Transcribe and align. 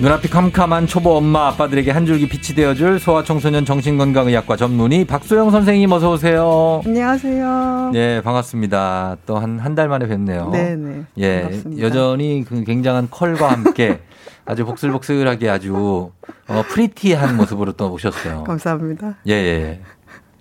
눈앞이 0.00 0.28
캄캄한 0.30 0.86
초보 0.86 1.16
엄마 1.16 1.48
아빠들에게 1.48 1.90
한 1.90 2.06
줄기 2.06 2.26
빛이 2.26 2.56
되어줄 2.56 2.98
소아청소년 3.00 3.66
정신건강의학과 3.66 4.56
전문의 4.56 5.04
박소영 5.04 5.50
선생님 5.50 5.92
어서 5.92 6.12
오세요. 6.12 6.80
안녕하세요. 6.86 7.92
예 7.94 8.22
반갑습니다. 8.24 9.18
또 9.26 9.36
한 9.38 9.60
한 9.60 9.74
달 9.74 9.88
만에 9.88 10.06
뵙네요. 10.08 10.48
네네. 10.50 11.02
예 11.18 11.42
반갑습니다. 11.42 11.82
여전히 11.82 12.44
그 12.48 12.64
굉장한 12.64 13.08
컬과 13.10 13.50
함께 13.52 14.00
아주 14.46 14.64
복슬복슬하게 14.64 15.50
아주 15.50 16.10
어, 16.48 16.62
프리티한 16.68 17.36
모습으로 17.36 17.72
또 17.72 17.92
오셨어요. 17.92 18.44
감사합니다. 18.44 19.16
예, 19.28 19.32
예. 19.32 19.80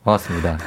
반갑습니다. 0.06 0.58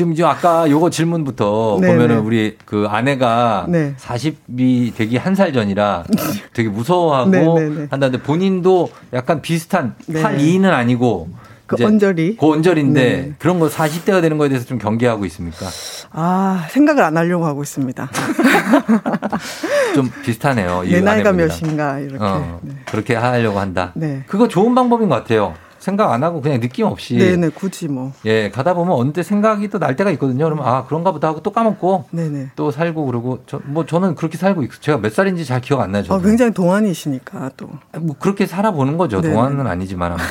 지금 0.00 0.16
이 0.16 0.22
아까 0.24 0.70
요거 0.70 0.88
질문부터 0.88 1.76
네네. 1.78 1.92
보면은 1.92 2.20
우리 2.20 2.56
그 2.64 2.86
아내가 2.88 3.66
네. 3.68 3.94
40이 3.98 4.94
되기 4.94 5.18
한 5.18 5.34
살 5.34 5.52
전이라 5.52 6.04
되게 6.54 6.70
무서워하고 6.70 7.30
네네네. 7.30 7.88
한다는데 7.90 8.22
본인도 8.22 8.90
약간 9.12 9.42
비슷한 9.42 9.94
네. 10.06 10.22
82는 10.22 10.70
아니고 10.70 11.28
그 11.66 11.76
언저리. 11.84 12.36
그 12.38 12.50
언저리인데 12.50 13.02
네. 13.02 13.32
그런 13.38 13.60
거 13.60 13.68
40대가 13.68 14.22
되는 14.22 14.38
거에 14.38 14.48
대해서 14.48 14.64
좀 14.66 14.78
경계하고 14.78 15.26
있습니까? 15.26 15.66
아, 16.12 16.66
생각을 16.70 17.02
안 17.04 17.16
하려고 17.18 17.44
하고 17.44 17.62
있습니다. 17.62 18.10
좀 19.94 20.10
비슷하네요. 20.24 20.82
내 20.84 21.00
나이가 21.02 21.32
몇인가 21.32 21.98
이렇게. 21.98 22.18
어, 22.24 22.58
네. 22.62 22.72
그렇게 22.86 23.14
하려고 23.14 23.60
한다. 23.60 23.92
네. 23.94 24.24
그거 24.26 24.48
좋은 24.48 24.74
방법인 24.74 25.10
것 25.10 25.16
같아요. 25.16 25.54
생각 25.80 26.12
안 26.12 26.22
하고 26.22 26.40
그냥 26.42 26.60
느낌 26.60 26.86
없이. 26.86 27.16
네네, 27.16 27.48
굳이 27.48 27.88
뭐. 27.88 28.12
예, 28.26 28.50
가다 28.50 28.74
보면 28.74 28.94
언제 28.94 29.22
생각이 29.22 29.68
또 29.68 29.78
날 29.80 29.96
때가 29.96 30.10
있거든요. 30.12 30.44
그러면 30.44 30.66
아, 30.66 30.84
그런가 30.84 31.10
보다 31.10 31.28
하고 31.28 31.40
또 31.42 31.50
까먹고. 31.52 32.04
네네. 32.10 32.50
또 32.54 32.70
살고 32.70 33.06
그러고. 33.06 33.40
저, 33.46 33.60
뭐 33.64 33.86
저는 33.86 34.14
그렇게 34.14 34.36
살고 34.38 34.62
있고 34.64 34.74
제가 34.80 34.98
몇 34.98 35.12
살인지 35.12 35.44
잘 35.46 35.60
기억 35.62 35.80
안 35.80 35.90
나요. 35.92 36.02
저 36.04 36.14
어, 36.14 36.20
굉장히 36.20 36.52
동안이시니까 36.52 37.52
또. 37.56 37.70
뭐 37.98 38.14
그렇게 38.18 38.46
살아보는 38.46 38.98
거죠. 38.98 39.20
네네. 39.22 39.34
동안은 39.34 39.66
아니지만 39.66 40.12
아무튼. 40.12 40.26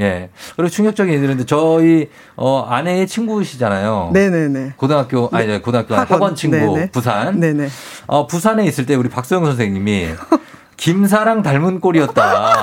예. 0.00 0.30
그리고 0.56 0.68
충격적인 0.70 1.12
얘기인데 1.14 1.44
저희 1.46 2.08
어 2.36 2.62
아내의 2.68 3.06
친구시잖아요. 3.06 4.10
네네네. 4.12 4.72
고등학교 4.76 5.28
아니 5.32 5.46
네. 5.46 5.60
고등학교 5.60 5.94
학원, 5.94 6.14
학원 6.14 6.34
친구 6.34 6.56
네네. 6.56 6.90
부산. 6.90 7.38
네네. 7.38 7.68
어 8.06 8.26
부산에 8.26 8.64
있을 8.64 8.86
때 8.86 8.94
우리 8.96 9.08
박소영 9.08 9.44
선생님이 9.44 10.08
김사랑 10.76 11.42
닮은 11.42 11.80
꼴이었다. 11.80 12.54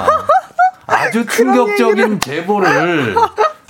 아주 0.88 1.25
충격적인 1.25 2.19
제보를 2.19 3.16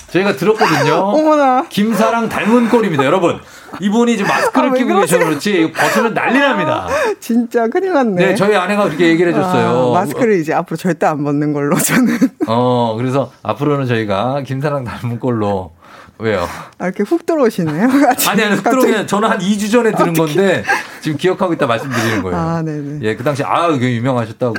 저희가 0.07 0.35
들었거든요. 0.35 0.93
어머나. 0.95 1.65
김사랑 1.69 2.29
닮은 2.29 2.69
꼴입니다, 2.69 3.03
여러분. 3.05 3.39
이분이 3.81 4.15
지금 4.17 4.29
마스크를 4.29 4.69
아, 4.69 4.73
끼고 4.73 5.01
계셔서 5.01 5.25
그렇지 5.25 5.73
벗으면 5.75 6.13
난리 6.13 6.39
납니다. 6.39 6.87
진짜 7.19 7.67
큰일 7.67 7.93
났네. 7.93 8.25
네, 8.27 8.35
저희 8.35 8.55
아내가 8.55 8.85
그렇게 8.85 9.07
얘기를 9.09 9.33
해줬어요. 9.33 9.89
아, 9.93 9.99
마스크를 9.99 10.39
이제 10.39 10.53
앞으로 10.53 10.77
절대 10.77 11.05
안 11.05 11.23
벗는 11.23 11.51
걸로 11.51 11.75
저는. 11.75 12.17
어, 12.47 12.95
그래서 12.97 13.31
앞으로는 13.43 13.85
저희가 13.87 14.43
김사랑 14.45 14.85
닮은 14.85 15.19
꼴로 15.19 15.73
왜요? 16.19 16.47
아, 16.79 16.85
이렇게 16.85 17.03
훅 17.03 17.25
들어오시네요. 17.25 17.89
아니, 18.29 18.43
아니, 18.43 18.55
훅 18.55 18.63
들어오면 18.63 19.07
저는 19.07 19.29
한 19.29 19.39
2주 19.39 19.71
전에 19.71 19.91
들은 19.91 20.13
건데 20.13 20.63
지금 21.01 21.17
기억하고 21.17 21.53
있다 21.53 21.67
말씀드리는 21.67 22.23
거예요. 22.23 22.37
아, 22.37 22.61
네네. 22.63 22.99
예, 23.03 23.15
그 23.15 23.23
당시 23.23 23.43
아, 23.43 23.67
이게 23.67 23.93
유명하셨다고. 23.95 24.55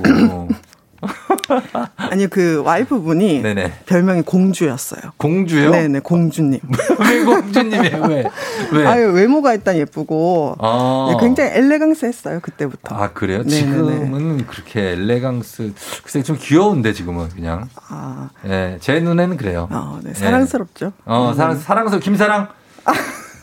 아니 1.97 2.26
그 2.26 2.62
와이프분이 2.64 3.42
네네. 3.42 3.72
별명이 3.86 4.22
공주였어요. 4.22 5.00
공주요? 5.16 5.70
네네 5.70 6.00
공주님. 6.00 6.60
왜 7.00 7.25
공주님이에요? 7.25 8.03
왜? 8.06 8.25
왜? 8.72 8.86
아유 8.88 9.12
외모가 9.12 9.54
일단 9.54 9.76
예쁘고 9.76 10.56
아. 10.60 11.09
네, 11.10 11.16
굉장히 11.25 11.50
엘레강스했어요 11.54 12.41
그때부터. 12.41 12.94
아 12.94 13.12
그래요? 13.12 13.42
네네네. 13.42 13.59
지금은 13.59 14.47
그렇게 14.47 14.91
엘레강스 14.92 15.72
글쎄 16.03 16.22
좀 16.22 16.36
귀여운데 16.41 16.92
지금은 16.92 17.28
그냥. 17.31 17.69
아. 17.88 18.30
네, 18.42 18.78
제 18.80 19.00
눈에는 19.00 19.36
그래요. 19.36 19.69
아, 19.70 19.98
네, 20.03 20.15
사랑스럽죠. 20.15 20.86
네. 20.86 20.92
어 21.06 21.34
사랑 21.34 21.59
사랑스럽 21.59 22.03
김사랑. 22.03 22.48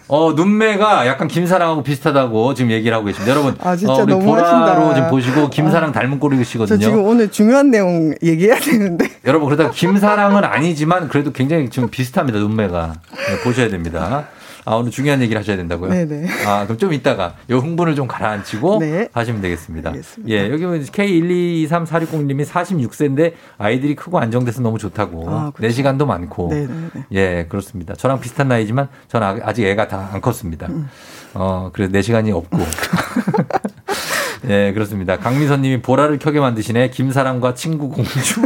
어, 0.08 0.34
눈매가 0.34 1.08
약간 1.08 1.28
김사랑하고 1.28 1.84
비슷하다고 1.84 2.54
지금 2.54 2.72
얘기를 2.72 2.96
하고 2.96 3.06
계십니다. 3.06 3.32
여러분, 3.32 3.56
아, 3.62 3.76
진짜 3.76 3.94
어, 3.94 4.04
우리 4.04 4.14
보라로 4.14 4.46
하신다. 4.46 4.94
지금 4.96 5.10
보시고 5.10 5.50
김사랑 5.50 5.90
아, 5.90 5.94
닮은 5.94 6.20
꼴이시거든요. 6.20 6.78
저 6.80 6.84
지금 6.84 7.04
오늘 7.06 7.32
중요한 7.32 7.72
내용 7.72 8.14
얘기해야 8.22 8.60
되는데. 8.60 9.10
여러분, 9.26 9.50
그러다 9.50 9.72
김사랑은 9.72 10.44
아니지만 10.44 11.08
그래도 11.08 11.32
굉장히 11.32 11.70
좀 11.70 11.90
비슷합니다. 11.90 12.38
눈매가. 12.40 12.94
네, 13.12 13.44
보셔야 13.44 13.70
됩니다. 13.70 14.28
아, 14.66 14.76
오늘 14.76 14.90
중요한 14.92 15.22
얘기를 15.22 15.40
하셔야 15.40 15.58
된다고요? 15.58 15.92
네네. 15.92 16.28
아, 16.48 16.64
그럼 16.66 16.78
좀 16.80 16.92
이따가 16.94 17.36
요 17.52 17.58
흥분을 17.60 17.94
좀 17.96 18.08
가라앉히고 18.08 18.80
네. 18.80 19.10
하시면 19.14 19.42
되겠습니다. 19.42 19.92
알겠습니다. 19.92 20.34
예, 20.34 20.50
여기 20.50 20.64
K1223460님이 20.64 22.46
46세인데 22.46 23.34
아이들이 23.60 23.96
크고 23.96 24.18
안정돼서 24.20 24.62
너무 24.62 24.80
좋다고. 24.80 25.30
아, 25.30 25.52
그렇죠. 25.54 25.82
4시간도 25.84 26.06
많고. 26.06 26.50
네네네. 26.50 26.90
예, 27.14 27.46
그렇습니다. 27.48 27.94
저랑 27.94 28.20
비슷한 28.20 28.48
나이지만 28.48 28.88
저는 29.08 29.42
아직 29.44 29.66
애가 29.66 29.88
다 29.88 30.06
안 30.12 30.22
컸습니다. 30.22 30.68
음. 30.68 30.88
어, 31.34 31.70
그래서 31.74 31.92
4시간이 31.92 32.34
없고. 32.34 32.58
예, 34.50 34.72
그렇습니다. 34.74 35.18
강미선 35.18 35.62
님이 35.62 35.82
보라를 35.82 36.20
켜게 36.20 36.40
만드시네. 36.40 36.90
김사랑과 36.92 37.54
친구 37.56 37.90
공주. 37.90 38.42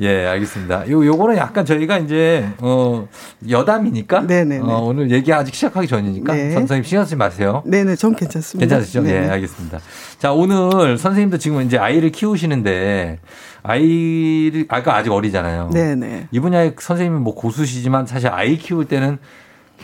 예, 0.00 0.26
알겠습니다. 0.26 0.88
요, 0.90 1.04
요거는 1.04 1.36
약간 1.36 1.64
저희가 1.64 1.98
이제, 1.98 2.48
어, 2.58 3.08
여담이니까. 3.48 4.26
네네. 4.26 4.60
어, 4.60 4.82
오늘 4.84 5.10
얘기 5.10 5.32
아직 5.32 5.54
시작하기 5.54 5.88
전이니까. 5.88 6.32
네. 6.34 6.50
선생님 6.52 6.84
신경 6.84 7.04
쓰지 7.04 7.16
마세요. 7.16 7.62
네네, 7.66 7.96
전 7.96 8.14
괜찮습니다. 8.14 8.60
괜찮으시죠? 8.64 9.02
네네. 9.02 9.26
예, 9.26 9.30
알겠습니다. 9.30 9.80
자, 10.18 10.32
오늘 10.32 10.96
선생님도 10.98 11.38
지금 11.38 11.62
이제 11.62 11.78
아이를 11.78 12.10
키우시는데, 12.12 13.18
아이를, 13.64 14.66
아까 14.68 14.96
아직 14.96 15.10
어리잖아요. 15.10 15.70
네네. 15.72 16.28
이 16.30 16.40
분야의 16.40 16.76
선생님은 16.78 17.22
뭐 17.22 17.34
고수시지만 17.34 18.06
사실 18.06 18.28
아이 18.28 18.56
키울 18.56 18.84
때는 18.84 19.18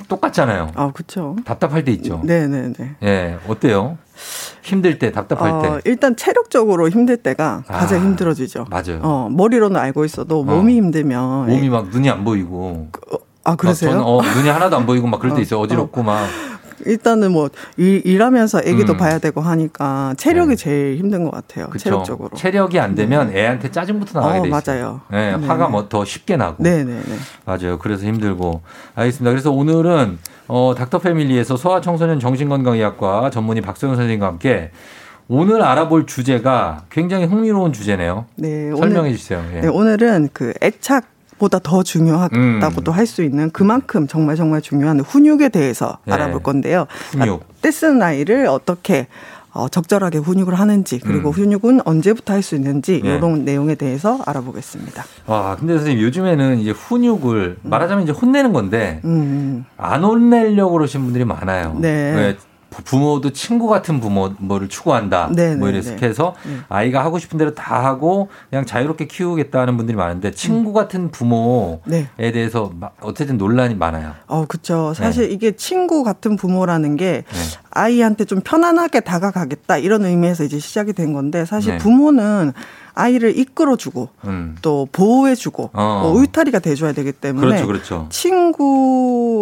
똑같잖아요. 0.08 0.70
아, 0.75 0.92
그렇죠. 0.92 1.36
답답할 1.44 1.84
때 1.84 1.92
있죠. 1.92 2.20
네네네. 2.25 2.96
예, 3.02 3.38
어때요? 3.48 3.98
힘들 4.64 4.98
때, 4.98 5.12
답답할 5.12 5.50
어, 5.50 5.62
때. 5.62 5.80
일단 5.84 6.16
체력적으로 6.16 6.88
힘들 6.88 7.19
때가 7.19 7.64
아, 7.69 7.78
가장 7.78 8.02
힘들어지죠. 8.02 8.66
맞아요. 8.70 9.00
어, 9.02 9.28
머리로는 9.30 9.78
알고 9.78 10.04
있어도 10.06 10.42
몸이 10.42 10.72
어, 10.72 10.76
힘들면. 10.76 11.47
몸이 11.48 11.69
막 11.69 11.88
눈이 11.91 12.08
안 12.08 12.25
보이고. 12.25 12.88
그, 12.91 13.00
아, 13.44 13.56
그러세요? 13.56 13.91
저는 13.91 14.04
어, 14.04 14.22
눈이 14.22 14.48
하나도 14.48 14.76
안 14.76 14.86
보이고 14.86 15.06
막 15.06 15.20
그럴 15.20 15.34
때 15.34 15.41
어, 15.41 15.42
있어요. 15.42 15.60
어지럽고 15.60 16.00
어. 16.00 16.04
막. 16.04 16.26
일단은 16.87 17.33
뭐 17.33 17.49
일, 17.77 18.03
일하면서 18.05 18.62
애기도 18.65 18.93
음. 18.95 18.97
봐야 18.97 19.19
되고 19.19 19.41
하니까 19.41 20.15
체력이 20.17 20.50
네. 20.50 20.56
제일 20.56 20.97
힘든 20.97 21.25
것 21.25 21.31
같아요. 21.31 21.69
그쵸. 21.69 21.84
체력적으로. 21.84 22.31
체력이 22.37 22.78
안 22.81 22.95
되면 22.95 23.31
네. 23.33 23.41
애한테 23.43 23.71
짜증부터 23.71 24.21
나게 24.21 24.39
어, 24.39 24.43
돼 24.43 24.49
있어요. 24.49 24.62
맞아요. 24.83 25.00
네, 25.11 25.37
네. 25.37 25.47
화가 25.47 25.69
뭐 25.69 25.89
더 25.89 26.05
쉽게 26.05 26.37
나고. 26.37 26.62
네네네. 26.62 27.03
맞아요. 27.44 27.78
그래서 27.78 28.06
힘들고. 28.06 28.62
알겠습니다. 28.94 29.31
그래서 29.31 29.50
오늘은 29.50 30.19
어, 30.49 30.75
닥터 30.77 30.99
패밀리에서 30.99 31.56
소아청소년 31.56 32.21
정신건강의학과 32.21 33.31
전문의 33.31 33.62
박소영 33.62 33.94
선생님과 33.97 34.27
함께 34.27 34.71
오늘 35.28 35.62
알아볼 35.62 36.06
주제가 36.06 36.84
굉장히 36.91 37.25
흥미로운 37.25 37.73
주제네요. 37.73 38.27
네, 38.37 38.71
설명해 38.77 38.99
오늘, 39.09 39.17
주세요. 39.17 39.43
예. 39.55 39.61
네, 39.62 39.69
오늘은 39.69 40.28
그 40.34 40.53
애착 40.62 41.06
보다 41.39 41.59
더 41.59 41.83
중요하다고도 41.83 42.93
음. 42.93 42.97
할수 42.97 43.23
있는 43.23 43.50
그만큼 43.50 44.06
정말 44.06 44.37
정말 44.37 44.61
중요한 44.62 45.00
훈육에 45.00 45.49
대해서 45.49 45.99
네. 46.05 46.14
알아볼 46.14 46.43
건데요. 46.43 46.87
훈육. 47.12 47.43
아, 47.43 47.53
떼쓰는 47.62 48.03
아이를 48.03 48.47
어떻게 48.47 49.06
어, 49.53 49.69
적절하게 49.69 50.19
훈육을 50.19 50.55
하는지 50.55 50.99
그리고 50.99 51.29
음. 51.29 51.32
훈육은 51.32 51.81
언제부터 51.85 52.32
할 52.32 52.43
수 52.43 52.56
있는지 52.56 53.00
네. 53.03 53.14
이런 53.17 53.44
내용에 53.44 53.75
대해서 53.76 54.19
알아보겠습니다. 54.26 55.05
아 55.26 55.56
근데 55.58 55.76
선생님 55.76 56.03
요즘에는 56.05 56.58
이제 56.58 56.73
훈육을 56.73 57.58
음. 57.62 57.70
말하자면 57.70 58.03
이제 58.05 58.12
혼내는 58.12 58.53
건데 58.53 59.00
음. 59.05 59.11
음. 59.11 59.64
안 59.76 60.03
혼내려고 60.05 60.73
그러신 60.73 61.03
분들이 61.05 61.25
많아요. 61.25 61.76
네. 61.81 62.37
부모도 62.82 63.32
친구 63.32 63.69
같은 63.69 64.00
부모를 64.00 64.69
추구한다. 64.69 65.31
네네, 65.35 65.56
뭐 65.56 65.69
이래서 65.69 65.94
네. 65.97 66.06
해서 66.06 66.35
네. 66.47 66.59
아이가 66.69 67.05
하고 67.05 67.19
싶은 67.19 67.38
대로 67.38 67.55
다 67.55 67.85
하고 67.85 68.29
그냥 68.50 68.65
자유롭게 68.65 69.06
키우겠다는 69.06 69.76
분들이 69.76 69.97
많은데 69.97 70.32
친구 70.32 70.71
음. 70.71 70.75
같은 70.75 71.11
부모에 71.11 71.79
네. 71.87 72.09
대해서 72.32 72.73
어쨌든 73.00 73.37
논란이 73.38 73.75
많아요. 73.75 74.12
어, 74.26 74.44
그렇죠. 74.47 74.94
사실 74.94 75.29
네. 75.29 75.35
이게 75.35 75.53
친구 75.53 76.03
같은 76.03 76.37
부모라는 76.37 76.97
게 76.97 77.25
네. 77.26 77.41
아이한테 77.71 78.25
좀 78.25 78.41
편안하게 78.41 79.00
다가가겠다 79.00 79.79
이런 79.79 80.05
의미에서 80.05 80.44
이제 80.44 80.59
시작이 80.59 80.93
된 80.93 81.12
건데 81.12 81.44
사실 81.44 81.73
네. 81.73 81.79
부모는 81.79 82.53
아이를 82.94 83.37
이끌어주고 83.37 84.09
음. 84.27 84.56
또 84.62 84.88
보호해주고 84.93 85.70
어. 85.73 86.00
뭐 86.03 86.12
울타리가 86.12 86.61
돼줘야 86.61 86.93
되기 86.93 87.12
때문에 87.12 87.47
그렇죠, 87.47 87.67
그렇죠. 87.67 88.06
친구 88.11 89.33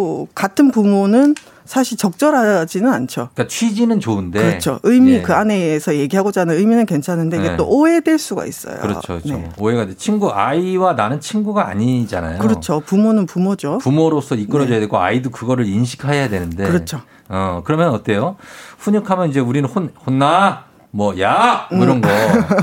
같은 0.43 0.71
부모는 0.71 1.35
사실 1.63 1.97
적절하지는 1.97 2.91
않죠. 2.91 3.29
그러니까 3.33 3.47
취지는 3.47 4.01
좋은데 4.01 4.41
그렇죠. 4.41 4.81
의미 4.83 5.13
예. 5.13 5.21
그 5.21 5.33
안에서 5.33 5.95
얘기하고자 5.95 6.41
하는 6.41 6.57
의미는 6.57 6.85
괜찮은데 6.85 7.37
이게 7.37 7.51
네. 7.51 7.55
또 7.55 7.65
오해될 7.65 8.19
수가 8.19 8.45
있어요. 8.45 8.77
그렇죠. 8.81 9.19
그렇죠. 9.19 9.35
네. 9.35 9.49
오해가 9.57 9.85
돼. 9.85 9.95
친구 9.95 10.33
아이와 10.33 10.95
나는 10.95 11.21
친구가 11.21 11.69
아니잖아요. 11.69 12.39
그렇죠. 12.39 12.81
부모는 12.81 13.25
부모죠. 13.25 13.77
부모로서 13.77 14.35
이끌어줘야 14.35 14.75
네. 14.75 14.79
되고 14.81 14.99
아이도 14.99 15.29
그거를 15.29 15.65
인식해야 15.65 16.27
되는데. 16.27 16.67
그렇죠. 16.67 16.99
어 17.29 17.61
그러면 17.63 17.91
어때요? 17.91 18.35
훈육하면 18.79 19.29
이제 19.29 19.39
우리는 19.39 19.69
혼 19.69 19.93
혼나 20.05 20.65
뭐, 20.95 21.19
야! 21.19 21.67
뭐 21.71 21.83
이런 21.83 22.01
거, 22.01 22.07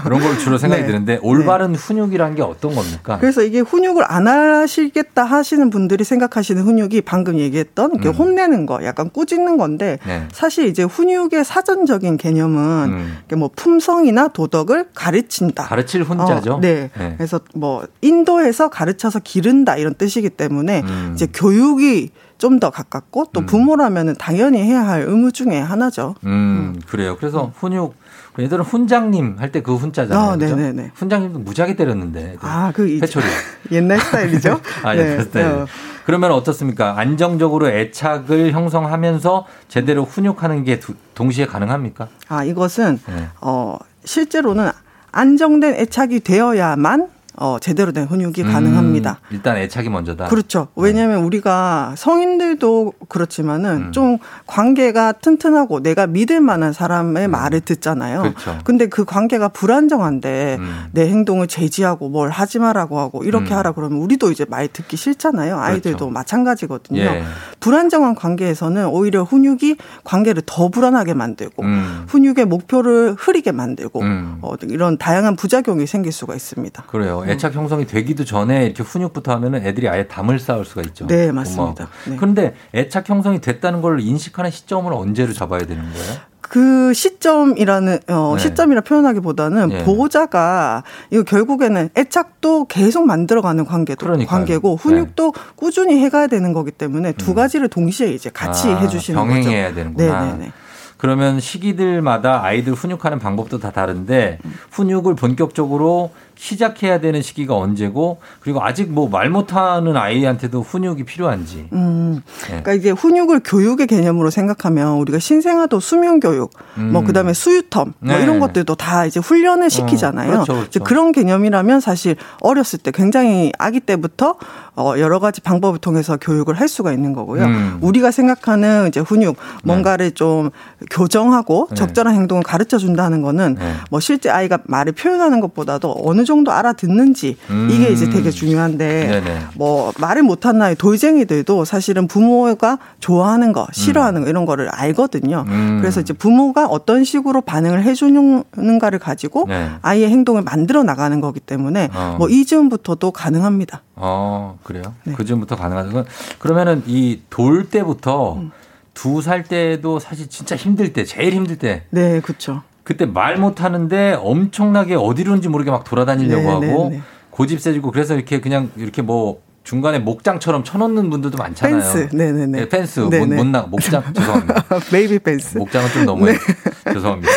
그런 0.04 0.20
걸 0.20 0.38
주로 0.38 0.56
생각이 0.56 0.82
네. 0.82 0.86
드는데, 0.86 1.18
올바른 1.20 1.72
네. 1.72 1.78
훈육이란 1.78 2.36
게 2.36 2.42
어떤 2.42 2.76
겁니까? 2.76 3.18
그래서 3.18 3.42
이게 3.42 3.58
훈육을 3.58 4.04
안 4.06 4.28
하시겠다 4.28 5.24
하시는 5.24 5.68
분들이 5.68 6.04
생각하시는 6.04 6.62
훈육이 6.62 7.00
방금 7.00 7.40
얘기했던 7.40 7.90
음. 7.96 8.10
혼내는 8.12 8.66
거, 8.66 8.84
약간 8.84 9.10
꾸짖는 9.10 9.56
건데, 9.56 9.98
네. 10.06 10.28
사실 10.30 10.68
이제 10.68 10.84
훈육의 10.84 11.44
사전적인 11.44 12.18
개념은 12.18 12.90
음. 12.92 13.18
뭐 13.36 13.50
품성이나 13.56 14.28
도덕을 14.28 14.90
가르친다. 14.94 15.64
가르칠 15.64 16.04
훈자죠? 16.04 16.54
어, 16.54 16.60
네. 16.60 16.90
네. 16.96 17.14
그래서 17.16 17.40
뭐, 17.56 17.84
인도에서 18.00 18.70
가르쳐서 18.70 19.18
기른다 19.24 19.76
이런 19.76 19.94
뜻이기 19.94 20.30
때문에, 20.30 20.82
음. 20.82 21.10
이제 21.14 21.26
교육이 21.34 22.10
좀더 22.40 22.70
가깝고 22.70 23.26
또 23.32 23.40
음. 23.40 23.46
부모라면 23.46 24.08
은 24.08 24.14
당연히 24.18 24.62
해야 24.62 24.86
할 24.86 25.02
의무 25.02 25.30
중에 25.30 25.58
하나죠. 25.58 26.14
음, 26.24 26.30
음. 26.30 26.80
그래요. 26.88 27.16
그래서 27.18 27.52
훈육 27.54 27.94
얘들은 28.38 28.64
훈장님 28.64 29.36
할 29.38 29.50
때 29.50 29.60
그 29.62 29.74
훈자잖아요. 29.76 30.30
어, 30.32 30.36
네네네. 30.36 30.92
훈장님도 30.94 31.40
무지하게 31.40 31.74
때렸는데. 31.76 32.36
아, 32.40 32.72
그 32.74 32.88
회초리. 33.00 33.24
옛날 33.72 33.98
스타일이죠. 34.00 34.60
아, 34.84 34.94
네. 34.94 35.00
옛날 35.02 35.22
스타일. 35.22 35.46
어. 35.46 35.66
그러면 36.06 36.32
어떻습니까? 36.32 36.98
안정적으로 36.98 37.68
애착을 37.68 38.52
형성하면서 38.52 39.46
제대로 39.68 40.04
훈육하는 40.04 40.64
게 40.64 40.80
동시에 41.14 41.46
가능합니까? 41.46 42.08
아, 42.28 42.44
이것은 42.44 43.00
네. 43.06 43.28
어 43.40 43.76
실제로는 44.04 44.70
안정된 45.12 45.74
애착이 45.74 46.20
되어야만 46.20 47.08
어, 47.36 47.58
제대로 47.60 47.92
된 47.92 48.06
훈육이 48.06 48.42
음, 48.42 48.52
가능합니다. 48.52 49.20
일단 49.30 49.56
애착이 49.56 49.88
먼저다. 49.88 50.26
그렇죠. 50.26 50.68
왜냐하면 50.74 51.20
네. 51.20 51.22
우리가 51.22 51.94
성인들도 51.96 52.92
그렇지만은 53.08 53.76
음. 53.76 53.92
좀 53.92 54.18
관계가 54.46 55.12
튼튼하고 55.12 55.80
내가 55.80 56.06
믿을 56.06 56.40
만한 56.40 56.72
사람의 56.72 57.26
음. 57.26 57.30
말을 57.30 57.60
듣잖아요. 57.60 58.22
그렇죠. 58.22 58.58
근데 58.64 58.88
그 58.88 59.04
관계가 59.04 59.48
불안정한데 59.48 60.56
음. 60.58 60.86
내 60.92 61.08
행동을 61.08 61.46
제지하고 61.46 62.08
뭘 62.08 62.30
하지 62.30 62.58
마라고 62.58 62.98
하고 62.98 63.22
이렇게 63.24 63.54
음. 63.54 63.58
하라 63.58 63.72
그러면 63.72 63.98
우리도 63.98 64.32
이제 64.32 64.44
말 64.48 64.66
듣기 64.68 64.96
싫잖아요. 64.96 65.58
아이들도 65.58 65.98
그렇죠. 65.98 66.10
마찬가지거든요. 66.10 67.00
예. 67.00 67.22
불안정한 67.60 68.16
관계에서는 68.16 68.86
오히려 68.88 69.22
훈육이 69.22 69.76
관계를 70.04 70.42
더 70.46 70.68
불안하게 70.68 71.14
만들고 71.14 71.62
음. 71.62 72.04
훈육의 72.08 72.46
목표를 72.46 73.14
흐리게 73.16 73.52
만들고 73.52 74.00
어, 74.42 74.54
이런 74.62 74.98
다양한 74.98 75.36
부작용이 75.36 75.86
생길 75.86 76.12
수가 76.12 76.34
있습니다. 76.34 76.84
그래요. 76.88 77.22
음. 77.30 77.34
애착 77.34 77.54
형성이 77.54 77.86
되기도 77.86 78.24
전에 78.24 78.66
이렇게 78.66 78.82
훈육부터 78.82 79.32
하면은 79.32 79.64
애들이 79.64 79.88
아예 79.88 80.06
담을 80.06 80.38
쌓을 80.38 80.64
수가 80.64 80.82
있죠. 80.82 81.06
네, 81.06 81.32
맞습니다. 81.32 81.88
네. 82.06 82.16
그런데 82.16 82.54
애착 82.74 83.08
형성이 83.08 83.40
됐다는 83.40 83.80
걸 83.82 84.00
인식하는 84.00 84.50
시점을 84.50 84.92
언제로 84.92 85.32
잡아야 85.32 85.60
되는 85.60 85.82
거예요? 85.92 86.30
그 86.40 86.92
시점이라는 86.92 88.00
어 88.08 88.34
네. 88.36 88.42
시점이라 88.42 88.80
표현하기보다는 88.80 89.68
네. 89.68 89.84
보호자가 89.84 90.82
이거 91.10 91.22
결국에는 91.22 91.90
애착도 91.96 92.64
계속 92.64 93.06
만들어가는 93.06 93.64
관계도 93.64 94.04
그러니까요. 94.04 94.28
관계고 94.36 94.74
훈육도 94.74 95.32
네. 95.32 95.40
꾸준히 95.54 95.98
해가야 96.04 96.26
되는 96.26 96.52
거기 96.52 96.72
때문에 96.72 97.12
두 97.12 97.30
음. 97.30 97.34
가지를 97.36 97.68
동시에 97.68 98.08
이제 98.08 98.30
같이 98.30 98.68
아, 98.68 98.78
해주시는 98.78 99.16
병행해야 99.16 99.42
거죠. 99.42 99.48
병행해야 99.50 99.74
되는구나. 99.74 100.24
네네네. 100.24 100.52
그러면 100.96 101.38
시기들마다 101.40 102.42
아이들 102.42 102.72
훈육하는 102.74 103.20
방법도 103.20 103.58
다 103.60 103.70
다른데 103.70 104.38
음. 104.44 104.54
훈육을 104.72 105.14
본격적으로 105.14 106.10
시작해야 106.40 107.00
되는 107.00 107.20
시기가 107.20 107.54
언제고 107.54 108.18
그리고 108.40 108.64
아직 108.64 108.90
뭐 108.90 109.10
말 109.10 109.28
못하는 109.28 109.96
아이한테도 109.96 110.62
훈육이 110.62 111.04
필요한지. 111.04 111.68
음. 111.72 112.22
네. 112.42 112.46
그러니까 112.48 112.72
이제 112.74 112.90
훈육을 112.90 113.40
교육의 113.44 113.86
개념으로 113.86 114.30
생각하면 114.30 114.98
우리가 114.98 115.18
신생아도 115.18 115.80
수면 115.80 116.20
교육, 116.20 116.52
뭐 116.52 116.84
음. 116.84 116.92
뭐 116.92 117.04
그다음에 117.04 117.32
수유텀 117.32 117.92
뭐 117.98 118.16
네. 118.16 118.22
이런 118.22 118.38
것들도 118.38 118.74
다 118.76 119.04
이제 119.04 119.20
훈련을 119.20 119.66
어, 119.66 119.68
시키잖아요. 119.68 120.28
어, 120.28 120.32
그렇죠, 120.32 120.52
그렇죠. 120.54 120.84
그런 120.84 121.12
개념이라면 121.12 121.80
사실 121.80 122.16
어렸을 122.40 122.78
때 122.78 122.90
굉장히 122.92 123.52
아기 123.58 123.80
때부터 123.80 124.36
어 124.76 124.94
여러 124.98 125.18
가지 125.18 125.40
방법을 125.40 125.80
통해서 125.80 126.16
교육을 126.16 126.54
할 126.54 126.68
수가 126.68 126.92
있는 126.92 127.12
거고요. 127.12 127.44
음. 127.44 127.78
우리가 127.80 128.10
생각하는 128.12 128.86
이제 128.88 129.00
훈육 129.00 129.36
뭔가를 129.64 130.10
네. 130.10 130.14
좀 130.14 130.50
교정하고 130.90 131.66
네. 131.70 131.74
적절한 131.74 132.14
행동을 132.14 132.42
가르쳐 132.42 132.78
준다는 132.78 133.22
거는 133.22 133.56
네. 133.58 133.72
뭐 133.90 134.00
실제 134.00 134.30
아이가 134.30 134.58
말을 134.64 134.92
표현하는 134.92 135.40
것보다도 135.40 135.96
어느 136.04 136.24
정도 136.30 136.52
알아듣는지 136.52 137.36
음. 137.50 137.68
이게 137.72 137.88
이제 137.90 138.08
되게 138.08 138.30
중요한데 138.30 139.06
네네. 139.08 139.38
뭐 139.56 139.92
말을 139.98 140.22
못한 140.22 140.58
나이 140.58 140.76
돌쟁이들도 140.76 141.64
사실은 141.64 142.06
부모가 142.06 142.78
좋아하는 143.00 143.52
거 143.52 143.66
싫어하는 143.72 144.20
음. 144.20 144.24
거 144.24 144.30
이런 144.30 144.46
거를 144.46 144.68
알거든요. 144.68 145.44
음. 145.48 145.78
그래서 145.80 146.00
이제 146.00 146.12
부모가 146.12 146.66
어떤 146.66 147.02
식으로 147.02 147.40
반응을 147.40 147.82
해주는가를 147.82 149.00
가지고 149.00 149.46
네. 149.48 149.70
아이의 149.82 150.08
행동을 150.08 150.42
만들어 150.42 150.84
나가는 150.84 151.20
거기 151.20 151.40
때문에 151.40 151.90
어. 151.92 152.14
뭐 152.18 152.30
이 152.30 152.44
즈음부터도 152.46 153.10
가능합니다. 153.10 153.82
어 153.96 154.56
그래요? 154.62 154.84
네. 155.02 155.14
그 155.16 155.24
즈음부터 155.24 155.56
가능하다. 155.56 156.04
그러면은 156.38 156.82
이 156.86 157.20
돌 157.28 157.68
때부터 157.68 158.34
음. 158.34 158.50
두살 158.94 159.42
때도 159.44 159.98
사실 159.98 160.28
진짜 160.28 160.54
힘들 160.56 160.92
때, 160.92 161.04
제일 161.04 161.32
힘들 161.32 161.56
때. 161.56 161.84
네, 161.90 162.20
그렇죠. 162.20 162.62
그때 162.84 163.06
말 163.06 163.36
못하는데 163.36 164.16
엄청나게 164.20 164.94
어디로인지 164.94 165.48
모르게 165.48 165.70
막 165.70 165.84
돌아다니려고 165.84 166.60
네, 166.60 166.68
하고 166.70 166.88
네, 166.90 166.96
네. 166.96 167.02
고집 167.30 167.60
세지고 167.60 167.90
그래서 167.90 168.14
이렇게 168.14 168.40
그냥 168.40 168.70
이렇게 168.76 169.02
뭐 169.02 169.40
중간에 169.62 169.98
목장처럼 169.98 170.64
쳐놓는 170.64 171.10
분들도 171.10 171.36
많잖아요. 171.36 171.80
펜스, 171.80 172.16
네네네. 172.16 172.46
네, 172.60 172.68
펜스, 172.68 173.00
못, 173.00 173.26
못 173.26 173.46
나, 173.46 173.62
목장, 173.62 174.02
죄송합니다. 174.14 174.64
베이비 174.90 175.18
펜스. 175.20 175.58
목장은 175.58 175.90
좀 175.90 176.04
너무해. 176.06 176.32
네. 176.32 176.38
죄송합니다. 176.92 177.30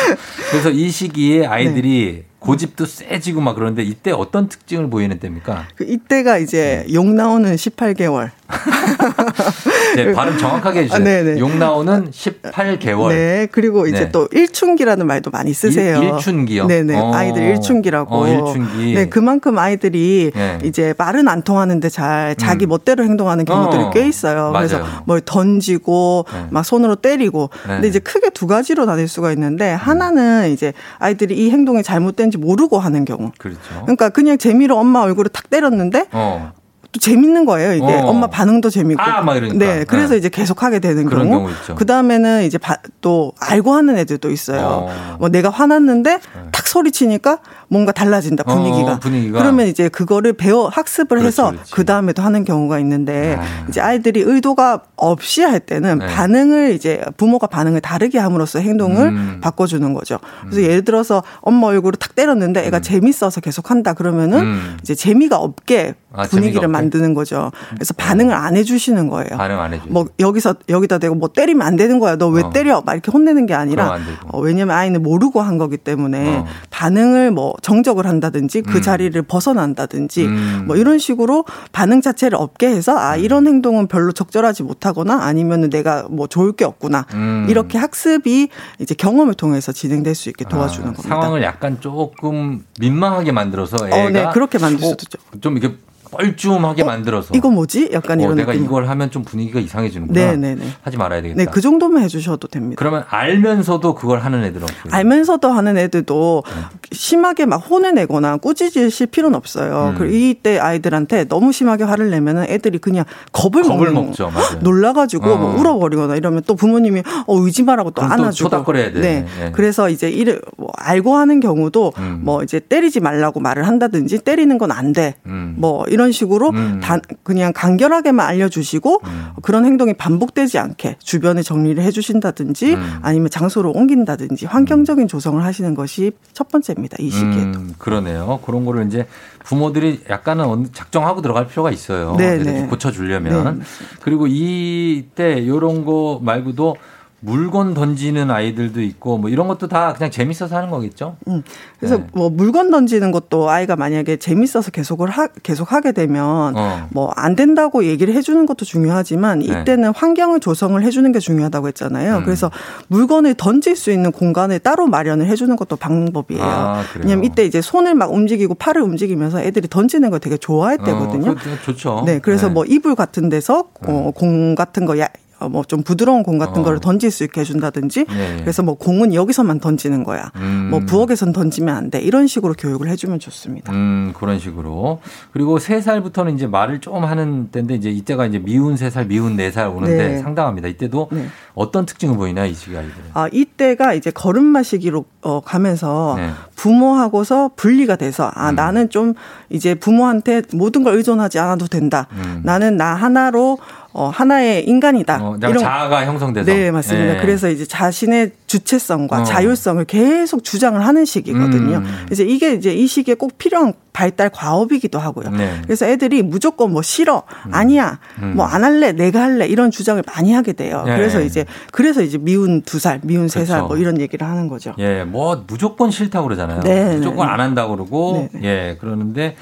그래서 0.50 0.70
이 0.70 0.90
시기에 0.90 1.46
아이들이 1.46 2.24
네. 2.26 2.33
고집도 2.44 2.84
세지고 2.84 3.40
막 3.40 3.54
그러는데 3.54 3.82
이때 3.82 4.10
어떤 4.10 4.48
특징을 4.50 4.90
보이는 4.90 5.18
때입니까? 5.18 5.66
그 5.76 5.84
이때가 5.84 6.36
이제 6.36 6.84
네. 6.86 6.94
욕 6.94 7.06
나오는 7.06 7.54
18개월. 7.54 8.30
네, 9.96 10.12
발음 10.12 10.36
정확하게 10.36 10.80
해주세요. 10.80 11.00
아, 11.00 11.04
네네. 11.04 11.38
욕 11.38 11.56
나오는 11.56 12.10
18개월. 12.10 13.08
네, 13.08 13.48
그리고 13.50 13.86
이제 13.86 14.00
네. 14.00 14.12
또 14.12 14.28
일춘기라는 14.30 15.06
말도 15.06 15.30
많이 15.30 15.54
쓰세요. 15.54 16.02
일, 16.02 16.18
춘기요 16.18 16.66
네네. 16.66 16.94
어. 16.96 17.14
아이들 17.14 17.42
일춘기라고. 17.42 18.14
어, 18.14 18.28
일춘기. 18.28 18.92
네, 18.94 19.08
그만큼 19.08 19.58
아이들이 19.58 20.30
네. 20.34 20.58
이제 20.64 20.92
말은 20.98 21.28
안 21.28 21.40
통하는데 21.40 21.88
잘 21.88 22.36
자기 22.36 22.66
음. 22.66 22.68
멋대로 22.68 23.04
행동하는 23.04 23.46
경우들이 23.46 23.84
어. 23.84 23.90
꽤 23.90 24.06
있어요. 24.06 24.50
맞아요. 24.50 24.68
그래서 24.68 24.84
뭘 25.06 25.22
던지고 25.22 26.26
네. 26.30 26.46
막 26.50 26.66
손으로 26.66 26.96
때리고. 26.96 27.48
네. 27.66 27.74
근데 27.74 27.88
이제 27.88 27.98
크게 28.00 28.28
두 28.30 28.46
가지로 28.46 28.84
나뉠 28.84 29.08
수가 29.08 29.32
있는데 29.32 29.70
하나는 29.70 30.50
이제 30.50 30.74
아이들이 30.98 31.38
이 31.38 31.50
행동이 31.50 31.82
잘못된 31.82 32.30
뭔지 32.34 32.38
모르고 32.38 32.78
하는 32.78 33.04
경우. 33.04 33.30
그렇죠. 33.38 33.60
그러니까 33.82 34.10
그냥 34.10 34.38
재미로 34.38 34.76
엄마 34.78 35.00
얼굴을 35.00 35.30
탁 35.30 35.50
때렸는데 35.50 36.08
어. 36.12 36.52
또 36.92 37.00
재밌는 37.00 37.44
거예요. 37.44 37.72
이게 37.72 37.84
어. 37.84 38.06
엄마 38.06 38.28
반응도 38.28 38.70
재밌고. 38.70 39.02
아. 39.02 39.22
네. 39.54 39.84
그래서 39.84 40.12
네. 40.12 40.18
이제 40.18 40.28
계속 40.28 40.62
하게 40.62 40.78
되는 40.78 41.06
그런 41.06 41.28
경우. 41.28 41.48
그 41.76 41.86
다음에는 41.86 42.44
이제 42.44 42.58
바, 42.58 42.76
또 43.00 43.32
알고 43.40 43.72
하는 43.72 43.98
애들도 43.98 44.30
있어요. 44.30 44.88
어. 44.88 45.16
뭐 45.18 45.28
내가 45.28 45.50
화났는데 45.50 46.10
네. 46.18 46.20
탁 46.52 46.66
소리 46.68 46.92
치니까 46.92 47.38
뭔가 47.68 47.92
달라진다 47.92 48.44
분위기가. 48.44 48.92
어, 48.92 48.98
분위기가. 48.98 49.38
그러면 49.38 49.66
이제 49.66 49.88
그거를 49.88 50.32
배워 50.32 50.68
학습을 50.68 51.18
그렇지, 51.18 51.26
해서. 51.26 51.52
그 51.72 51.84
다음에도 51.84 52.22
하는 52.22 52.44
경우가 52.44 52.78
있는데 52.80 53.36
아. 53.38 53.66
이제 53.68 53.80
아이들이 53.80 54.20
의도가 54.20 54.82
없이 54.96 55.42
할 55.42 55.60
때는 55.60 55.98
네. 55.98 56.06
반응을 56.06 56.72
이제 56.74 57.02
부모가 57.16 57.46
반응을 57.46 57.80
다르게 57.80 58.18
함으로써 58.18 58.58
행동을 58.58 59.08
음. 59.08 59.38
바꿔주는 59.40 59.92
거죠. 59.94 60.18
그래서 60.42 60.60
음. 60.60 60.64
예를 60.64 60.84
들어서 60.84 61.22
엄마 61.40 61.68
얼굴을 61.68 61.98
탁 61.98 62.14
때렸는데 62.14 62.66
애가 62.66 62.78
음. 62.78 62.82
재밌어서 62.82 63.40
계속 63.40 63.70
한다 63.70 63.94
그러면은 63.94 64.40
음. 64.40 64.76
이제 64.82 64.94
재미가 64.94 65.38
없게 65.38 65.94
아, 66.12 66.24
분위기를 66.24 66.68
만드는 66.68 67.14
거죠. 67.14 67.50
그래서 67.74 67.92
네. 67.92 68.04
반응을 68.04 68.34
안 68.34 68.56
해주시는 68.56 69.08
거예요. 69.08 69.36
반응 69.36 69.60
안 69.60 69.72
해주. 69.72 69.86
뭐 69.88 70.06
여기서 70.20 70.54
여기다 70.68 70.98
대고 70.98 71.14
뭐 71.16 71.28
때리면 71.28 71.66
안 71.66 71.76
되는 71.76 71.98
거야. 71.98 72.16
너왜 72.16 72.42
어. 72.42 72.50
때려? 72.50 72.82
막 72.86 72.92
이렇게 72.92 73.10
혼내는 73.10 73.46
게 73.46 73.54
아니라 73.54 73.98
어, 74.28 74.38
왜냐면 74.40 74.76
아이는 74.76 75.02
모르고 75.02 75.40
한 75.40 75.58
거기 75.58 75.76
때문에 75.76 76.36
어. 76.36 76.46
반응을 76.70 77.32
뭐 77.32 77.53
정적을 77.62 78.06
한다든지 78.06 78.62
그 78.62 78.78
음. 78.78 78.82
자리를 78.82 79.20
벗어난다든지 79.22 80.26
음. 80.26 80.64
뭐 80.66 80.76
이런 80.76 80.98
식으로 80.98 81.44
반응 81.72 82.00
자체를 82.00 82.38
없게 82.38 82.68
해서 82.68 82.96
아 82.96 83.16
음. 83.16 83.20
이런 83.20 83.46
행동은 83.46 83.88
별로 83.88 84.12
적절하지 84.12 84.62
못하거나 84.62 85.22
아니면은 85.24 85.70
내가 85.70 86.06
뭐 86.10 86.26
좋을 86.26 86.52
게 86.52 86.64
없구나 86.64 87.06
음. 87.14 87.46
이렇게 87.48 87.78
학습이 87.78 88.48
이제 88.78 88.94
경험을 88.94 89.34
통해서 89.34 89.72
진행될 89.72 90.14
수 90.14 90.28
있게 90.28 90.44
도와주는 90.44 90.88
아, 90.88 90.92
겁니다. 90.92 91.08
상황을 91.08 91.42
약간 91.42 91.80
조금 91.80 92.64
민망하게 92.80 93.32
만들어서 93.32 93.76
애가 93.86 93.96
어, 93.96 94.10
네, 94.10 94.26
그렇게 94.32 94.58
만들 94.58 94.80
수도 94.80 95.04
있죠. 95.04 95.18
좀 95.40 95.56
이렇게 95.56 95.76
뻘쭘하게 96.18 96.82
어, 96.82 96.86
만들어서 96.86 97.34
이거 97.34 97.50
뭐지? 97.50 97.90
약간 97.92 98.18
어, 98.20 98.22
이런 98.24 98.36
내가 98.36 98.52
느낌. 98.52 98.64
이걸 98.66 98.88
하면 98.88 99.10
좀 99.10 99.22
분위기가 99.24 99.60
이상해지는구나. 99.60 100.18
네네네. 100.18 100.62
하지 100.82 100.96
말아야 100.96 101.22
되겠다. 101.22 101.38
네, 101.38 101.50
그 101.50 101.60
정도만 101.60 102.02
해주셔도 102.02 102.48
됩니다. 102.48 102.78
그러면 102.78 103.04
알면서도 103.08 103.94
그걸 103.94 104.20
하는 104.20 104.44
애들은 104.44 104.62
없고요. 104.64 104.92
알면서도 104.92 105.48
하는 105.48 105.76
애들도 105.78 106.42
네. 106.46 106.52
심하게 106.92 107.46
막 107.46 107.56
혼을 107.56 107.94
내거나 107.94 108.36
꾸짖으실 108.36 109.06
필요는 109.08 109.36
없어요. 109.36 109.92
음. 109.94 109.98
그리고 109.98 110.14
이때 110.14 110.58
아이들한테 110.58 111.24
너무 111.24 111.52
심하게 111.52 111.84
화를 111.84 112.10
내면은 112.10 112.44
애들이 112.48 112.78
그냥 112.78 113.04
겁을, 113.32 113.62
겁을 113.62 113.90
먹죠. 113.92 114.30
맞아요. 114.30 114.58
놀라가지고 114.60 115.30
어. 115.30 115.36
뭐 115.36 115.60
울어버리거나 115.60 116.16
이러면 116.16 116.42
또 116.46 116.54
부모님이 116.54 117.02
어 117.26 117.36
의지 117.38 117.62
마라고 117.62 117.90
또 117.92 118.02
안아주고. 118.02 118.50
초닥거려야 118.50 118.92
돼. 118.92 119.00
네. 119.00 119.26
네. 119.38 119.52
그래서 119.52 119.88
이제 119.88 120.10
이를 120.10 120.40
뭐 120.56 120.70
알고 120.76 121.14
하는 121.16 121.40
경우도 121.40 121.92
음. 121.98 122.20
뭐 122.22 122.42
이제 122.42 122.60
때리지 122.60 123.00
말라고 123.00 123.40
말을 123.40 123.66
한다든지 123.66 124.18
때리는 124.18 124.58
건 124.58 124.64
안 124.74 124.92
돼. 124.92 125.14
음. 125.26 125.54
뭐 125.58 125.84
이런 125.86 126.03
식으로 126.12 126.50
음. 126.50 126.80
단 126.82 127.00
그냥 127.22 127.52
간결하게만 127.54 128.26
알려주시고 128.26 129.00
음. 129.04 129.28
그런 129.42 129.64
행동이 129.64 129.94
반복되지 129.94 130.58
않게 130.58 130.96
주변에 130.98 131.42
정리를 131.42 131.82
해주신다든지 131.82 132.74
음. 132.74 132.98
아니면 133.02 133.30
장소를 133.30 133.70
옮긴다든지 133.74 134.46
환경적인 134.46 135.08
조성을 135.08 135.42
하시는 135.42 135.74
것이 135.74 136.12
첫 136.32 136.48
번째입니다. 136.48 136.96
이 137.00 137.10
시기에도. 137.10 137.58
음, 137.58 137.74
그러네요. 137.78 138.40
그런 138.44 138.64
거를 138.64 138.86
이제 138.86 139.06
부모들이 139.44 140.00
약간은 140.08 140.68
작정하고 140.72 141.22
들어갈 141.22 141.46
필요가 141.46 141.70
있어요. 141.70 142.16
네, 142.16 142.38
네. 142.38 142.66
고쳐주려면. 142.66 143.58
네. 143.58 143.64
그리고 144.00 144.26
이때 144.26 145.34
이런 145.34 145.84
거 145.84 146.20
말고도 146.22 146.76
물건 147.24 147.72
던지는 147.72 148.30
아이들도 148.30 148.82
있고 148.82 149.16
뭐 149.16 149.30
이런 149.30 149.48
것도 149.48 149.66
다 149.68 149.94
그냥 149.94 150.10
재밌어서 150.10 150.56
하는 150.56 150.68
거겠죠. 150.70 151.16
음. 151.26 151.42
그래서 151.78 151.96
네. 151.96 152.06
뭐 152.12 152.28
물건 152.28 152.70
던지는 152.70 153.12
것도 153.12 153.48
아이가 153.48 153.76
만약에 153.76 154.18
재밌어서 154.18 154.70
계속을 154.70 155.08
하, 155.08 155.28
계속 155.42 155.72
하게 155.72 155.92
되면 155.92 156.56
어. 156.56 156.88
뭐안 156.90 157.34
된다고 157.34 157.84
얘기를 157.84 158.12
해주는 158.14 158.44
것도 158.44 158.66
중요하지만 158.66 159.38
네. 159.38 159.46
이때는 159.46 159.92
네. 159.92 159.92
환경을 159.94 160.40
조성을 160.40 160.80
해주는 160.82 161.10
게 161.12 161.18
중요하다고 161.18 161.68
했잖아요. 161.68 162.18
음. 162.18 162.24
그래서 162.24 162.50
물건을 162.88 163.34
던질 163.34 163.74
수 163.74 163.90
있는 163.90 164.12
공간을 164.12 164.58
따로 164.58 164.86
마련을 164.86 165.26
해주는 165.26 165.56
것도 165.56 165.76
방법이에요. 165.76 166.42
아, 166.42 166.82
왜냐면 167.00 167.24
이때 167.24 167.44
이제 167.44 167.62
손을 167.62 167.94
막 167.94 168.12
움직이고 168.12 168.54
팔을 168.54 168.82
움직이면서 168.82 169.40
애들이 169.40 169.68
던지는 169.68 170.10
걸 170.10 170.20
되게 170.20 170.36
좋아했대거든요. 170.36 171.30
어, 171.30 171.34
좋죠. 171.64 172.02
네, 172.04 172.18
그래서 172.18 172.48
네. 172.48 172.52
뭐 172.52 172.64
이불 172.66 172.94
같은 172.94 173.30
데서 173.30 173.68
어, 173.86 174.10
공 174.14 174.54
같은 174.54 174.84
거 174.84 174.98
야, 174.98 175.06
어, 175.06 175.23
뭐 175.48 175.64
좀 175.64 175.82
부드러운 175.82 176.22
공 176.22 176.38
같은 176.38 176.60
어. 176.60 176.64
거를 176.64 176.78
던질 176.78 177.10
수 177.10 177.24
있게 177.24 177.40
해준다든지 177.40 178.04
네. 178.04 178.36
그래서 178.40 178.62
뭐 178.62 178.74
공은 178.74 179.14
여기서만 179.14 179.60
던지는 179.60 180.04
거야. 180.04 180.30
음. 180.36 180.68
뭐 180.70 180.80
부엌에선 180.80 181.32
던지면 181.32 181.74
안 181.74 181.90
돼. 181.90 182.00
이런 182.00 182.26
식으로 182.26 182.54
교육을 182.56 182.88
해주면 182.88 183.18
좋습니다. 183.18 183.72
음 183.72 184.12
그런 184.18 184.38
식으로 184.38 185.00
그리고 185.32 185.58
세 185.58 185.80
살부터는 185.80 186.34
이제 186.34 186.46
말을 186.46 186.80
좀 186.80 187.02
하는 187.04 187.48
때인데 187.50 187.74
이제 187.74 187.90
이때가 187.90 188.26
이제 188.26 188.38
미운 188.38 188.76
세 188.76 188.90
살, 188.90 189.06
미운 189.06 189.36
네 189.36 189.50
살 189.50 189.68
오는데 189.68 190.08
네. 190.08 190.18
상당합니다. 190.18 190.68
이때도 190.68 191.08
네. 191.12 191.26
어떤 191.54 191.86
특징을 191.86 192.16
보이나 192.16 192.44
이 192.46 192.52
시기 192.54 192.76
아이들? 192.76 192.92
아 193.14 193.28
이때가 193.32 193.94
이제 193.94 194.10
걸음 194.10 194.44
마 194.44 194.62
시기로 194.62 195.04
어, 195.22 195.40
가면서 195.40 196.14
네. 196.18 196.30
부모하고서 196.56 197.52
분리가 197.56 197.96
돼서 197.96 198.30
아 198.34 198.50
음. 198.50 198.54
나는 198.56 198.90
좀 198.90 199.14
이제 199.50 199.74
부모한테 199.74 200.42
모든 200.52 200.82
걸 200.82 200.94
의존하지 200.96 201.38
않아도 201.38 201.66
된다. 201.66 202.06
음. 202.12 202.40
나는 202.44 202.76
나 202.76 202.94
하나로 202.94 203.58
어, 203.96 204.08
하나의 204.08 204.68
인간이다. 204.68 205.20
어, 205.22 205.36
이런 205.38 205.56
자아가 205.56 206.04
형성돼서. 206.04 206.52
네, 206.52 206.72
맞습니다. 206.72 207.14
네. 207.14 207.20
그래서 207.20 207.48
이제 207.48 207.64
자신의 207.64 208.32
주체성과 208.48 209.20
어. 209.20 209.22
자율성을 209.22 209.84
계속 209.84 210.42
주장을 210.42 210.84
하는 210.84 211.04
시기거든요. 211.04 211.76
음. 211.76 212.06
이제 212.10 212.24
이게 212.24 212.54
이제 212.54 212.74
이 212.74 212.88
시기에 212.88 213.14
꼭 213.14 213.38
필요한 213.38 213.72
발달 213.92 214.30
과업이기도 214.30 214.98
하고요. 214.98 215.30
네. 215.30 215.60
그래서 215.62 215.86
애들이 215.86 216.22
무조건 216.22 216.72
뭐 216.72 216.82
싫어, 216.82 217.22
음. 217.46 217.54
아니야, 217.54 218.00
음. 218.20 218.34
뭐안 218.34 218.64
할래, 218.64 218.90
내가 218.90 219.22
할래 219.22 219.46
이런 219.46 219.70
주장을 219.70 220.02
많이 220.12 220.32
하게 220.32 220.54
돼요. 220.54 220.82
네. 220.84 220.96
그래서 220.96 221.20
이제 221.20 221.44
그래서 221.70 222.02
이제 222.02 222.18
미운 222.18 222.62
두 222.62 222.80
살, 222.80 222.98
미운 223.04 223.28
세 223.28 223.44
살뭐 223.44 223.68
그렇죠. 223.68 223.80
이런 223.80 224.00
얘기를 224.00 224.26
하는 224.26 224.48
거죠. 224.48 224.74
예, 224.78 225.04
뭐 225.04 225.44
무조건 225.46 225.92
싫다고 225.92 226.26
그러잖아요. 226.26 226.62
네, 226.62 226.96
무조건 226.96 227.28
네. 227.28 227.32
안 227.32 227.38
한다고 227.38 227.76
그러고 227.76 228.28
네, 228.32 228.40
예, 228.42 228.76
그러는데 228.80 229.36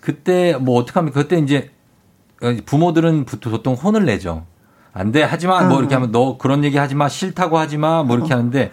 그때 0.00 0.58
뭐 0.60 0.78
어떻게 0.78 0.98
하면 0.98 1.10
그때 1.14 1.38
이제 1.38 1.70
부모들은 2.66 3.24
보통 3.24 3.74
혼을 3.74 4.04
내죠. 4.04 4.46
안 4.92 5.10
돼, 5.10 5.22
하지 5.22 5.46
마. 5.46 5.62
뭐 5.64 5.80
이렇게 5.80 5.94
하면 5.94 6.12
너 6.12 6.38
그런 6.38 6.64
얘기 6.64 6.76
하지 6.78 6.94
마. 6.94 7.08
싫다고 7.08 7.58
하지 7.58 7.78
마. 7.78 8.02
뭐 8.02 8.16
이렇게 8.16 8.32
하는데 8.32 8.70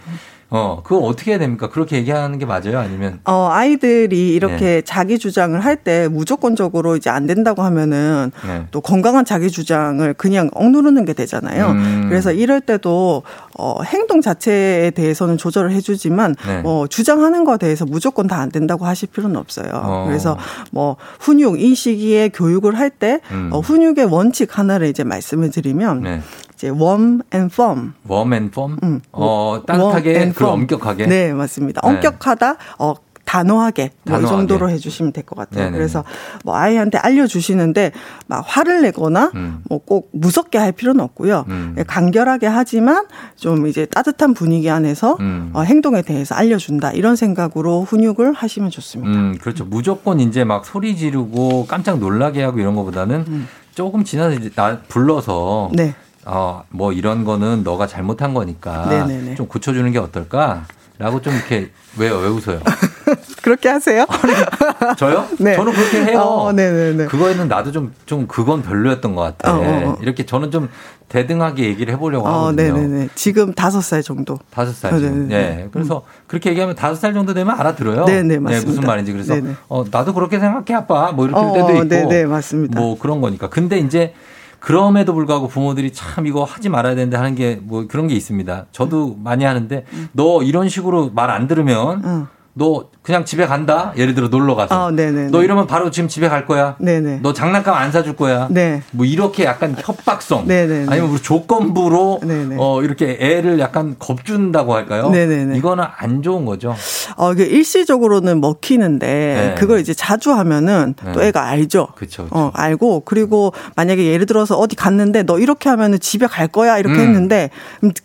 어, 0.54 0.82
그거 0.84 0.98
어떻게 1.06 1.32
해야 1.32 1.40
됩니까? 1.40 1.70
그렇게 1.70 1.96
얘기하는 1.96 2.38
게 2.38 2.46
맞아요? 2.46 2.78
아니면? 2.78 3.22
어, 3.24 3.48
아이들이 3.52 4.34
이렇게 4.34 4.58
네. 4.60 4.82
자기 4.84 5.18
주장을 5.18 5.60
할 5.60 5.72
때 5.84 6.08
무조건적으로 6.10 6.96
이제 6.98 7.10
안 7.10 7.26
된다고 7.26 7.64
하면은 7.64 8.32
네. 8.46 8.66
또 8.70 8.82
건강한 8.82 9.24
자기 9.26 9.50
주장을 9.50 10.14
그냥 10.16 10.50
억누르는 10.54 11.06
게 11.06 11.14
되잖아요. 11.14 11.68
음. 11.72 12.06
그래서 12.10 12.32
이럴 12.34 12.60
때도 12.62 13.24
어, 13.58 13.82
행동 13.84 14.22
자체에 14.22 14.92
대해서는 14.92 15.38
조절을 15.38 15.72
해주지만 15.72 16.36
네. 16.46 16.62
뭐 16.62 16.86
주장하는 16.88 17.46
거에 17.46 17.58
대해서 17.58 17.86
무조건 17.86 18.28
다 18.28 18.42
안 18.42 18.50
된다고 18.52 18.86
하실 18.86 19.08
필요는 19.10 19.36
없어요. 19.38 19.70
어. 19.74 20.06
그래서 20.08 20.36
뭐 20.72 20.98
훈육 21.20 21.62
이 21.62 21.74
시기에 21.76 22.30
교육을 22.30 22.78
할때 22.78 23.22
음. 23.32 23.50
어, 23.54 23.60
훈육의 23.60 24.06
원칙 24.06 24.58
하나를 24.60 24.88
이제 24.88 25.04
말씀을 25.04 25.50
드리면 25.52 26.02
네. 26.02 26.22
이제 26.62 26.70
warm 26.70 27.22
and 27.34 27.52
firm. 27.52 27.94
warm 28.10 28.34
and 28.34 28.52
firm. 28.54 28.78
음. 28.84 29.02
어, 29.12 29.62
따뜻하게 29.66 30.32
그리고 30.36 30.52
엄격하게. 30.52 31.08
네, 31.08 31.34
맞습니다. 31.34 31.82
네. 31.84 31.90
엄격하다. 31.90 32.56
어 32.78 32.94
단호하게 33.26 33.92
뭐이 34.04 34.26
정도로 34.26 34.70
해주시면 34.70 35.14
될 35.14 35.24
것 35.24 35.38
같아요. 35.38 35.66
네네. 35.66 35.78
그래서 35.78 36.04
뭐 36.44 36.56
아이한테 36.56 36.98
알려주시는데 36.98 37.94
막 38.28 38.44
화를 38.46 38.82
내거나 38.82 39.32
음. 39.36 39.62
뭐꼭 39.70 40.10
무섭게 40.12 40.58
할 40.58 40.72
필요는 40.74 41.02
없고요. 41.02 41.46
음. 41.48 41.76
예, 41.80 41.84
간결하게 41.84 42.48
하지만 42.48 43.06
좀 43.38 43.68
이제 43.68 43.86
따뜻한 43.86 44.34
분위기 44.34 44.70
안에서 44.70 45.16
음. 45.22 45.52
어, 45.54 45.62
행동에 45.62 46.02
대해서 46.02 46.36
알려준다 46.36 46.92
이런 46.92 47.16
생각으로 47.16 47.84
훈육을 47.84 48.34
하시면 48.34 48.70
좋습니다. 48.70 49.18
음, 49.18 49.38
그렇죠. 49.40 49.64
무조건 49.66 50.20
이제 50.20 50.44
막 50.44 50.66
소리 50.66 50.96
지르고 50.98 51.66
깜짝 51.68 52.00
놀라게 52.00 52.44
하고 52.44 52.60
이런 52.60 52.76
것보다는 52.76 53.24
음. 53.28 53.48
조금 53.74 54.04
지나서 54.04 54.34
이제 54.36 54.50
나 54.54 54.80
불러서 54.90 55.70
네. 55.74 55.96
어, 56.26 56.64
뭐 56.70 56.94
이런 56.94 57.24
거는 57.24 57.64
너가 57.64 57.88
잘못한 57.88 58.34
거니까 58.34 58.86
네네네. 58.88 59.36
좀 59.36 59.48
고쳐주는 59.48 59.92
게 59.92 60.00
어떨까? 60.00 60.66
라고 60.98 61.20
좀 61.20 61.34
이렇게 61.34 61.72
왜요? 61.98 62.18
왜 62.18 62.28
웃어요? 62.28 62.60
그렇게 63.42 63.70
하세요? 63.70 64.06
아니, 64.08 64.96
저요? 64.98 65.26
네. 65.40 65.56
저는 65.56 65.74
그렇게 65.74 66.06
해요. 66.06 66.20
어, 66.20 66.52
네네네. 66.52 67.06
그거에는 67.06 67.48
나도 67.48 67.72
좀, 67.72 67.92
좀 68.06 68.28
그건 68.28 68.62
별로였던 68.62 69.16
것 69.16 69.22
같아. 69.22 69.52
어, 69.52 69.60
어, 69.60 69.90
어. 69.90 69.98
이렇게 70.02 70.28
저는 70.28 70.52
좀 70.52 70.70
대등하게 71.10 71.64
얘기를 71.64 71.92
해보려고 71.94 72.28
어, 72.28 72.32
하거든요. 72.32 72.74
네네네. 72.74 73.10
지금 73.16 73.52
다섯 73.54 73.82
살 73.82 74.04
정도. 74.04 74.38
다섯 74.52 74.74
살 74.74 74.92
정도. 74.92 75.28
네. 75.34 75.70
그래서 75.72 76.04
음. 76.06 76.24
그렇게 76.28 76.52
얘기하면 76.52 76.76
다섯 76.76 76.96
살 76.96 77.16
정도 77.16 77.34
되면 77.34 77.60
알아들어요. 77.60 78.06
네네, 78.06 78.38
맞습니다. 78.38 78.60
네, 78.60 78.66
무슨 78.66 78.84
말인지. 78.84 79.12
그래서 79.12 79.34
네네. 79.34 79.56
어, 79.70 79.84
나도 79.90 80.14
그렇게 80.14 80.40
생각해, 80.40 80.76
아빠. 80.76 81.12
뭐 81.12 81.26
이렇게 81.26 81.42
될 81.42 81.54
때도 81.54 81.72
있고. 81.74 81.88
네네, 81.88 82.26
맞습니다. 82.26 82.80
뭐 82.80 83.00
그런 83.00 83.22
거니까. 83.22 83.50
근데 83.50 83.80
이제 83.80 84.14
그럼에도 84.62 85.14
불구하고 85.14 85.48
부모들이 85.48 85.92
참 85.92 86.28
이거 86.28 86.44
하지 86.44 86.70
말아야 86.70 86.96
되는데 86.96 87.18
하는 87.18 87.36
게 87.36 87.60
뭐 87.62 87.88
그런 87.88 88.08
게 88.08 88.16
있습니다. 88.16 88.68
저도 88.72 89.16
많이 89.22 89.44
하는데 89.44 89.84
너 90.14 90.42
이런 90.44 90.70
식으로 90.70 91.10
말 91.14 91.30
안 91.32 91.48
들으면 91.48 92.28
너 92.54 92.86
그냥 93.04 93.26
집에 93.26 93.48
간다. 93.48 93.94
예를 93.98 94.14
들어 94.14 94.28
놀러 94.28 94.54
가서. 94.54 94.86
어, 94.86 94.92
너 94.92 95.42
이러면 95.44 95.66
바로 95.66 95.90
지금 95.90 96.08
집에 96.08 96.30
갈 96.30 96.46
거야. 96.46 96.76
네네. 96.80 97.22
너 97.24 97.34
장난감 97.34 97.74
안 97.74 97.92
사줄 97.92 98.16
거야. 98.16 98.48
네. 98.52 98.84
뭐 98.92 99.08
이렇게 99.08 99.44
약간 99.44 99.76
협박성. 99.78 100.46
네네. 100.48 100.86
아니면 100.88 101.10
우리 101.10 101.20
조건부로 101.20 102.20
네네. 102.22 102.58
어 102.60 102.84
이렇게 102.84 103.18
애를 103.20 103.60
약간 103.60 103.96
겁준다고 103.98 104.76
할까요? 104.76 105.10
네네. 105.10 105.58
이거는 105.58 105.84
안 105.98 106.22
좋은 106.22 106.46
거죠. 106.46 106.76
어 107.18 107.34
이게 107.34 107.46
일시적으로는 107.46 108.40
먹히는데 108.40 109.08
네. 109.08 109.56
그걸 109.58 109.80
이제 109.80 109.96
자주 109.96 110.32
하면은 110.34 110.94
네. 111.04 111.12
또 111.14 111.24
애가 111.24 111.44
알죠. 111.44 111.88
그렇죠. 111.96 112.28
어 112.30 112.52
알고 112.54 113.02
그리고 113.06 113.52
만약에 113.76 114.06
예를 114.06 114.28
들어서 114.28 114.58
어디 114.58 114.76
갔는데 114.76 115.24
너 115.24 115.40
이렇게 115.40 115.70
하면은 115.70 116.00
집에 116.00 116.28
갈 116.28 116.48
거야 116.48 116.78
이렇게 116.78 117.00
음. 117.00 117.08
했는데 117.08 117.50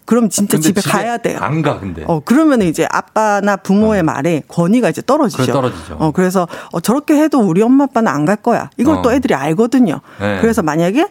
그럼 0.07 0.31
진짜 0.31 0.57
집에, 0.59 0.81
집에, 0.81 0.91
가야 0.91 1.19
돼요. 1.19 1.39
안 1.43 1.61
가 1.61 1.81
근데. 1.81 2.03
어 2.07 2.21
그러면은 2.21 2.67
이제 2.67 2.87
아빠나 2.91 3.57
부모의 3.57 4.01
어. 4.01 4.05
말에 4.05 4.43
권위가 4.49 4.86
이제 4.91 5.03
떨어지죠. 5.05 5.53
떨어지죠. 5.53 5.97
어, 5.99 6.11
그래서 6.11 6.47
어, 6.73 6.81
저렇게 6.81 7.15
해도 7.15 7.41
우리 7.41 7.63
엄마 7.63 7.85
아빠는 7.85 8.09
안 8.13 8.27
갈 8.27 8.37
거야. 8.37 8.71
이걸 8.77 8.97
어. 8.97 9.03
또 9.03 9.13
애들이 9.13 9.35
알거든요. 9.35 10.01
네. 10.21 10.39
그래서 10.41 10.61
만약에 10.63 11.07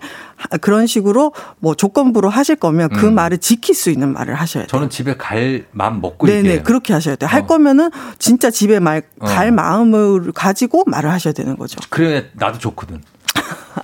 그런 0.59 0.85
식으로 0.85 1.31
뭐 1.59 1.73
조건부로 1.75 2.29
하실 2.29 2.57
거면 2.57 2.89
그 2.89 3.07
음. 3.07 3.15
말을 3.15 3.37
지킬 3.37 3.73
수 3.73 3.89
있는 3.89 4.11
말을 4.11 4.35
하셔야 4.35 4.63
돼요. 4.63 4.67
저는 4.67 4.89
집에 4.89 5.15
갈 5.15 5.65
마음 5.71 6.01
먹고 6.01 6.27
네네 6.27 6.39
얘기해요. 6.39 6.63
그렇게 6.63 6.91
하셔야 6.91 7.15
돼요. 7.15 7.29
어. 7.29 7.31
할 7.31 7.47
거면은 7.47 7.89
진짜 8.19 8.51
집에 8.51 8.79
말갈 8.79 9.47
어. 9.47 9.51
마음을 9.51 10.33
가지고 10.33 10.83
말을 10.87 11.09
하셔야 11.09 11.33
되는 11.33 11.55
거죠. 11.55 11.79
그래 11.89 12.25
나도 12.33 12.59
좋거든. 12.59 13.01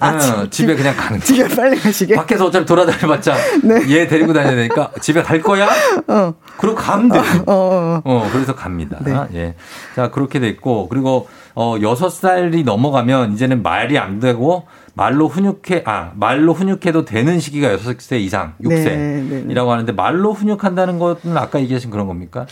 아, 0.02 0.42
응, 0.42 0.50
집 0.50 0.70
에 0.70 0.76
그냥 0.76 0.96
가는 0.98 1.20
집에 1.22 1.48
빨리 1.56 1.78
가시게. 1.80 2.16
밖에서 2.16 2.48
어차피 2.48 2.66
돌아다녀봤자 2.66 3.36
네. 3.64 3.90
얘 3.90 4.08
데리고 4.08 4.34
다녀야 4.34 4.56
되니까 4.56 4.92
집에 5.00 5.22
갈 5.22 5.42
거야? 5.42 5.70
어. 6.08 6.34
그리고 6.58 6.76
가면 6.76 7.10
돼. 7.10 7.20
어, 7.20 7.24
어, 7.48 7.54
어. 7.54 8.02
어, 8.04 8.30
그래서 8.32 8.56
갑니다. 8.56 8.98
네. 9.02 9.14
예. 9.36 9.56
자, 9.96 10.10
그렇게 10.10 10.40
돼 10.40 10.48
있고 10.50 10.90
그리고 10.90 11.28
어, 11.54 11.76
6살이 11.78 12.64
넘어가면 12.64 13.34
이제는 13.34 13.62
말이 13.62 13.98
안 13.98 14.20
되고 14.20 14.66
말로 14.94 15.28
훈육해, 15.28 15.84
아, 15.86 16.12
말로 16.16 16.54
훈육해도 16.54 17.06
되는 17.06 17.40
시기가 17.40 17.78
6세 17.78 18.20
이상, 18.20 18.56
6세이라고 18.62 18.68
네, 19.48 19.54
네, 19.54 19.60
하는데 19.60 19.92
말로 19.94 20.34
훈육한다는 20.34 21.00
것은 21.00 21.38
아까 21.38 21.60
얘기하신 21.62 21.92
그런 21.92 22.08
겁니까? 22.08 22.46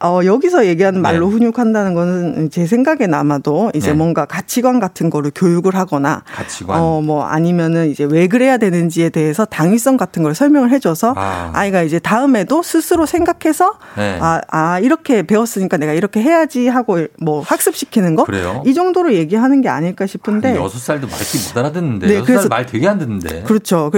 어, 0.00 0.20
여기서 0.24 0.66
얘기하는 0.66 1.02
말로 1.02 1.26
네. 1.26 1.32
훈육한다는 1.32 1.94
거는 1.94 2.50
제 2.50 2.66
생각엔 2.66 3.14
아마도 3.14 3.70
이제 3.74 3.90
네. 3.90 3.96
뭔가 3.96 4.24
가치관 4.24 4.78
같은 4.78 5.10
거를 5.10 5.32
교육을 5.34 5.74
하거나 5.74 6.22
가치관 6.32 6.80
어, 6.80 7.00
뭐 7.00 7.24
아니면은 7.24 7.90
이제 7.90 8.04
왜 8.04 8.28
그래야 8.28 8.58
되는지에 8.58 9.10
대해서 9.10 9.44
당위성 9.44 9.96
같은 9.96 10.22
걸 10.22 10.34
설명을 10.34 10.70
해줘서 10.70 11.14
아. 11.16 11.64
이가 11.66 11.82
이제 11.82 11.98
다음에도 11.98 12.62
스스로 12.62 13.06
생각해서 13.06 13.74
네. 13.96 14.18
아, 14.20 14.40
아, 14.48 14.78
이렇게 14.78 15.22
배웠으니까 15.22 15.76
내가 15.76 15.92
이렇게 15.92 16.20
해야지 16.22 16.68
하고 16.68 17.06
뭐 17.20 17.40
학습시키는 17.40 18.14
거? 18.14 18.24
그래요? 18.24 18.62
이 18.66 18.74
정도로 18.74 19.14
얘기하는 19.14 19.60
게 19.60 19.68
아닐까 19.68 20.06
싶은데. 20.06 20.56
여섯 20.56 20.78
살도 20.78 21.08
말귀 21.08 21.38
못 21.48 21.58
알아듣는데. 21.58 22.06
네, 22.06 22.22
그래서 22.22 22.48
말 22.48 22.66
되게 22.66 22.86
안 22.88 22.98
듣는데. 22.98 23.42
그렇죠. 23.42 23.90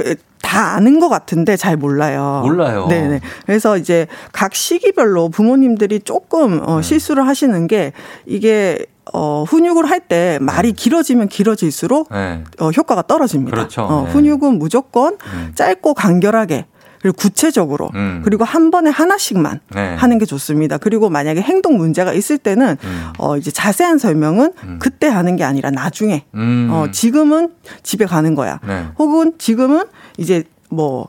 그, 0.43 0.47
다 0.49 0.75
아는 0.75 1.01
것 1.01 1.09
같은데 1.09 1.57
잘 1.57 1.77
몰라요. 1.77 2.43
몰라요. 2.45 2.87
네네. 2.89 3.21
그래서 3.47 3.77
이제 3.77 4.07
각 4.33 4.55
시기별로 4.55 5.29
부모님들이 5.29 6.01
조금 6.01 6.61
어, 6.67 6.77
네. 6.77 6.83
실수를 6.83 7.27
하시는 7.27 7.67
게 7.67 7.93
이게 8.27 8.85
어, 9.13 9.45
훈육을 9.47 9.89
할 9.89 10.01
때 10.01 10.39
말이 10.41 10.73
네. 10.73 10.75
길어지면 10.75 11.29
길어질수록 11.29 12.09
네. 12.11 12.43
어, 12.59 12.71
효과가 12.71 13.03
떨어집니다. 13.03 13.57
그렇죠. 13.57 13.83
어, 13.83 14.03
네. 14.07 14.11
훈육은 14.13 14.59
무조건 14.59 15.19
음. 15.33 15.53
짧고 15.55 15.95
간결하게 15.95 16.67
그리고 17.01 17.17
구체적으로 17.17 17.91
음. 17.95 18.21
그리고 18.25 18.45
한 18.45 18.71
번에 18.71 18.91
하나씩만 18.91 19.61
네. 19.75 19.95
하는 19.95 20.19
게 20.19 20.27
좋습니다. 20.27 20.79
그리고 20.79 21.09
만약에 21.09 21.41
행동 21.41 21.79
문제가 21.79 22.13
있을 22.13 22.37
때는 22.39 22.77
음. 22.83 23.13
어 23.19 23.37
이제 23.37 23.51
자세한 23.51 23.99
설명은 23.99 24.53
음. 24.65 24.79
그때 24.81 25.09
하는 25.09 25.37
게 25.37 25.45
아니라 25.45 25.71
나중에 25.71 26.25
음. 26.35 26.69
어 26.71 26.91
지금은 26.91 27.51
집에 27.83 28.05
가는 28.05 28.35
거야. 28.35 28.61
네. 28.67 28.87
혹은 28.99 29.33
지금은 29.39 29.85
이제 30.19 30.45
뭐 30.69 31.09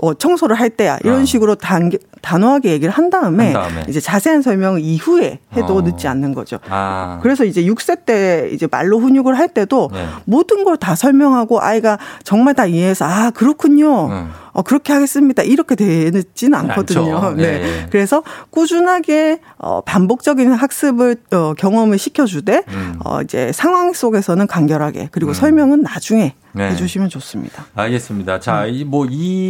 어, 0.00 0.14
청소를 0.14 0.54
할 0.58 0.70
때야 0.70 0.98
이런 1.02 1.22
어. 1.22 1.24
식으로 1.24 1.56
단, 1.56 1.90
단호하게 2.22 2.70
얘기를 2.70 2.92
한 2.92 3.10
다음에, 3.10 3.52
한 3.52 3.62
다음에. 3.68 3.84
이제 3.88 4.00
자세한 4.00 4.42
설명을 4.42 4.80
이후에 4.80 5.38
해도 5.56 5.76
어. 5.76 5.82
늦지 5.82 6.08
않는 6.08 6.34
거죠. 6.34 6.58
아. 6.68 7.18
그래서 7.22 7.44
이제 7.44 7.62
6세 7.64 8.04
때 8.06 8.48
이제 8.52 8.66
말로 8.70 8.98
훈육을 8.98 9.38
할 9.38 9.48
때도 9.48 9.90
네. 9.92 10.06
모든 10.24 10.64
걸 10.64 10.78
다 10.78 10.94
설명하고 10.94 11.60
아이가 11.60 11.98
정말 12.22 12.54
다 12.54 12.64
이해해서 12.66 13.04
아 13.04 13.30
그렇군요. 13.30 14.06
음. 14.10 14.30
어, 14.52 14.62
그렇게 14.62 14.92
하겠습니다. 14.92 15.42
이렇게 15.42 15.74
되지는 15.74 16.58
않거든요. 16.58 17.34
네. 17.36 17.58
네. 17.60 17.86
그래서 17.90 18.22
꾸준하게 18.50 19.40
어, 19.58 19.80
반복적인 19.82 20.52
학습을 20.52 21.16
어, 21.32 21.54
경험을 21.56 21.98
시켜주되 21.98 22.62
음. 22.68 22.94
어, 23.04 23.22
이제 23.22 23.50
상황 23.52 23.92
속에서는 23.92 24.46
간결하게 24.46 25.08
그리고 25.12 25.30
음. 25.32 25.34
설명은 25.34 25.82
나중에 25.82 26.34
네. 26.52 26.70
해주시면 26.70 27.08
좋습니다. 27.08 27.66
알겠습니다. 27.74 28.40
자, 28.40 28.64
음. 28.64 28.70
이뭐이 28.74 28.86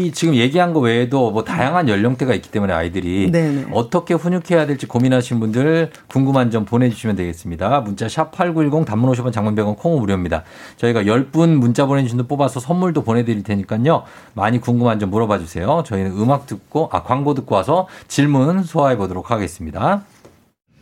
뭐 0.04 0.12
지금 0.14 0.34
얘기한 0.34 0.72
거 0.74 0.80
외에도 0.80 1.30
뭐 1.30 1.42
다양한 1.44 1.88
연령대가 1.88 2.34
있기 2.34 2.50
때문에 2.50 2.57
아이들이 2.70 3.30
네네. 3.30 3.52
네. 3.62 3.66
어떻게 3.72 4.14
훈육해야 4.14 4.66
될지 4.66 4.86
고민하신 4.86 5.40
분들 5.40 5.90
궁금한 6.08 6.50
점 6.50 6.64
보내주시면 6.64 7.16
되겠습니다. 7.16 7.80
문자 7.80 8.08
샵 8.08 8.32
#8910 8.32 8.84
단문 8.84 9.10
50원, 9.12 9.32
장문 9.32 9.54
100원, 9.54 9.76
콩은 9.76 10.00
무료입니다. 10.00 10.44
저희가 10.76 11.02
10분 11.02 11.56
문자 11.56 11.86
보내주신 11.86 12.18
분 12.18 12.26
뽑아서 12.26 12.60
선물도 12.60 13.02
보내드릴 13.02 13.42
테니까요. 13.42 14.02
많이 14.34 14.60
궁금한 14.60 14.98
좀 14.98 15.10
물어봐 15.10 15.38
주세요. 15.38 15.82
저희는 15.86 16.12
음악 16.12 16.46
듣고, 16.46 16.88
아, 16.92 17.02
광고 17.02 17.34
듣고 17.34 17.54
와서 17.54 17.86
질문 18.08 18.62
소화해 18.62 18.96
보도록 18.96 19.30
하겠습니다. 19.30 20.02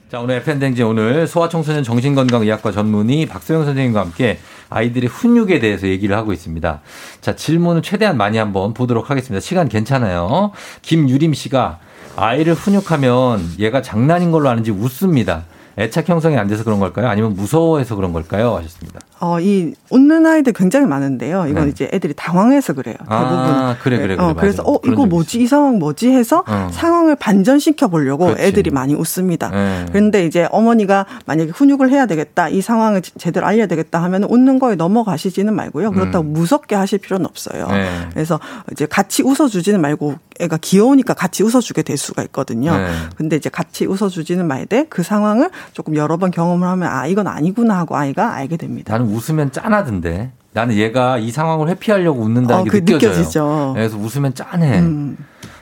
자, 0.09 0.21
오늘 0.21 0.37
FN댕지 0.37 0.85
오늘 0.85 1.27
소아청소년 1.27 1.83
정신건강의학과 1.83 2.71
전문의 2.71 3.27
박소영 3.27 3.65
선생님과 3.65 4.01
함께 4.01 4.39
아이들의 4.71 5.09
훈육에 5.09 5.59
대해서 5.59 5.89
얘기를 5.89 6.17
하고 6.17 6.33
있습니다. 6.33 6.81
자, 7.21 7.35
질문을 7.35 7.83
최대한 7.83 8.17
많이 8.17 8.39
한번 8.39 8.73
보도록 8.73 9.11
하겠습니다. 9.11 9.41
시간 9.41 9.69
괜찮아요. 9.69 10.53
김유림 10.83 11.35
씨가 11.35 11.81
아이를 12.15 12.55
훈육하면 12.55 13.55
얘가 13.59 13.83
장난인 13.83 14.31
걸로 14.31 14.49
아는지 14.49 14.71
웃습니다. 14.71 15.43
애착 15.77 16.09
형성이 16.09 16.37
안 16.37 16.47
돼서 16.47 16.63
그런 16.63 16.79
걸까요? 16.79 17.09
아니면 17.09 17.35
무서워해서 17.35 17.97
그런 17.97 18.13
걸까요? 18.13 18.55
하셨습니다. 18.57 19.01
어, 19.19 19.41
이 19.41 19.75
웃는 19.91 20.27
아이들 20.27 20.53
굉장히 20.53 20.87
많은데요. 20.87 21.47
이건 21.47 21.65
네. 21.65 21.71
이제 21.71 21.89
애들이 21.93 22.13
당황해서 22.15 22.75
그래요. 22.75 22.97
아, 23.07 23.19
대부분. 23.19 23.39
아, 23.39 23.77
그래 23.83 23.97
그래. 23.99 24.17
그래 24.17 24.27
어, 24.29 24.35
그래서 24.35 24.63
어 24.65 24.79
이거 24.85 25.07
뭐지 25.07 25.41
이 25.41 25.47
상황 25.47 25.79
뭐지 25.79 26.11
해서 26.11 26.45
어. 26.47 26.69
상황을 26.71 27.17
반전시켜 27.17 27.89
보려고 27.89 28.27
그렇지. 28.27 28.43
애들이 28.43 28.71
많이 28.71 28.95
웃습니다. 28.95 29.51
네. 29.51 29.87
그런데 29.89 30.27
이제 30.27 30.47
어머니가 30.51 31.07
만약에 31.25 31.51
훈육을 31.51 31.91
해야 31.91 32.07
되겠다, 32.07 32.49
이 32.49 32.61
상황을 32.61 33.03
제대로 33.03 33.47
알려야 33.47 33.67
되겠다 33.67 34.03
하면 34.03 34.25
웃는 34.25 34.59
거에 34.59 34.75
넘어가시지는 34.75 35.55
말고요. 35.55 35.93
그렇다고 35.93 36.25
음. 36.25 36.33
무섭게 36.33 36.75
하실 36.75 36.99
필요는 36.99 37.27
없어요. 37.27 37.69
네. 37.69 37.89
그래서 38.13 38.39
이제 38.73 38.87
같이 38.87 39.23
웃어주지는 39.23 39.81
말고 39.81 40.17
애가 40.41 40.59
귀여우니까 40.61 41.15
같이 41.15 41.43
웃어주게 41.43 41.83
될 41.83 41.97
수가 41.97 42.23
있거든요. 42.25 42.77
네. 42.77 42.89
근데 43.17 43.37
이제 43.37 43.49
같이 43.49 43.87
웃어주지는 43.87 44.47
말되 44.47 44.85
그 44.91 45.03
상황을 45.03 45.51
조금 45.73 45.97
여러 45.97 46.19
번 46.19 46.31
경험을 46.31 46.69
하면 46.69 46.89
아 46.89 47.07
이건 47.07 47.27
아니구나 47.27 47.79
하고 47.79 47.97
아이가 47.97 48.35
알게 48.35 48.59
됩니다. 48.59 48.93
나는 49.07 49.15
웃으면 49.15 49.53
짠하던데. 49.53 50.33
나는 50.53 50.75
얘가 50.77 51.19
이 51.19 51.31
상황을 51.31 51.69
회피하려고 51.69 52.21
웃는다는 52.23 52.61
어, 52.63 52.65
게 52.65 52.71
그 52.71 52.85
느껴져요. 52.85 53.11
느껴지죠. 53.11 53.73
그래서 53.75 53.97
웃으면 53.99 54.35
짠해. 54.35 54.79
음. 54.81 55.17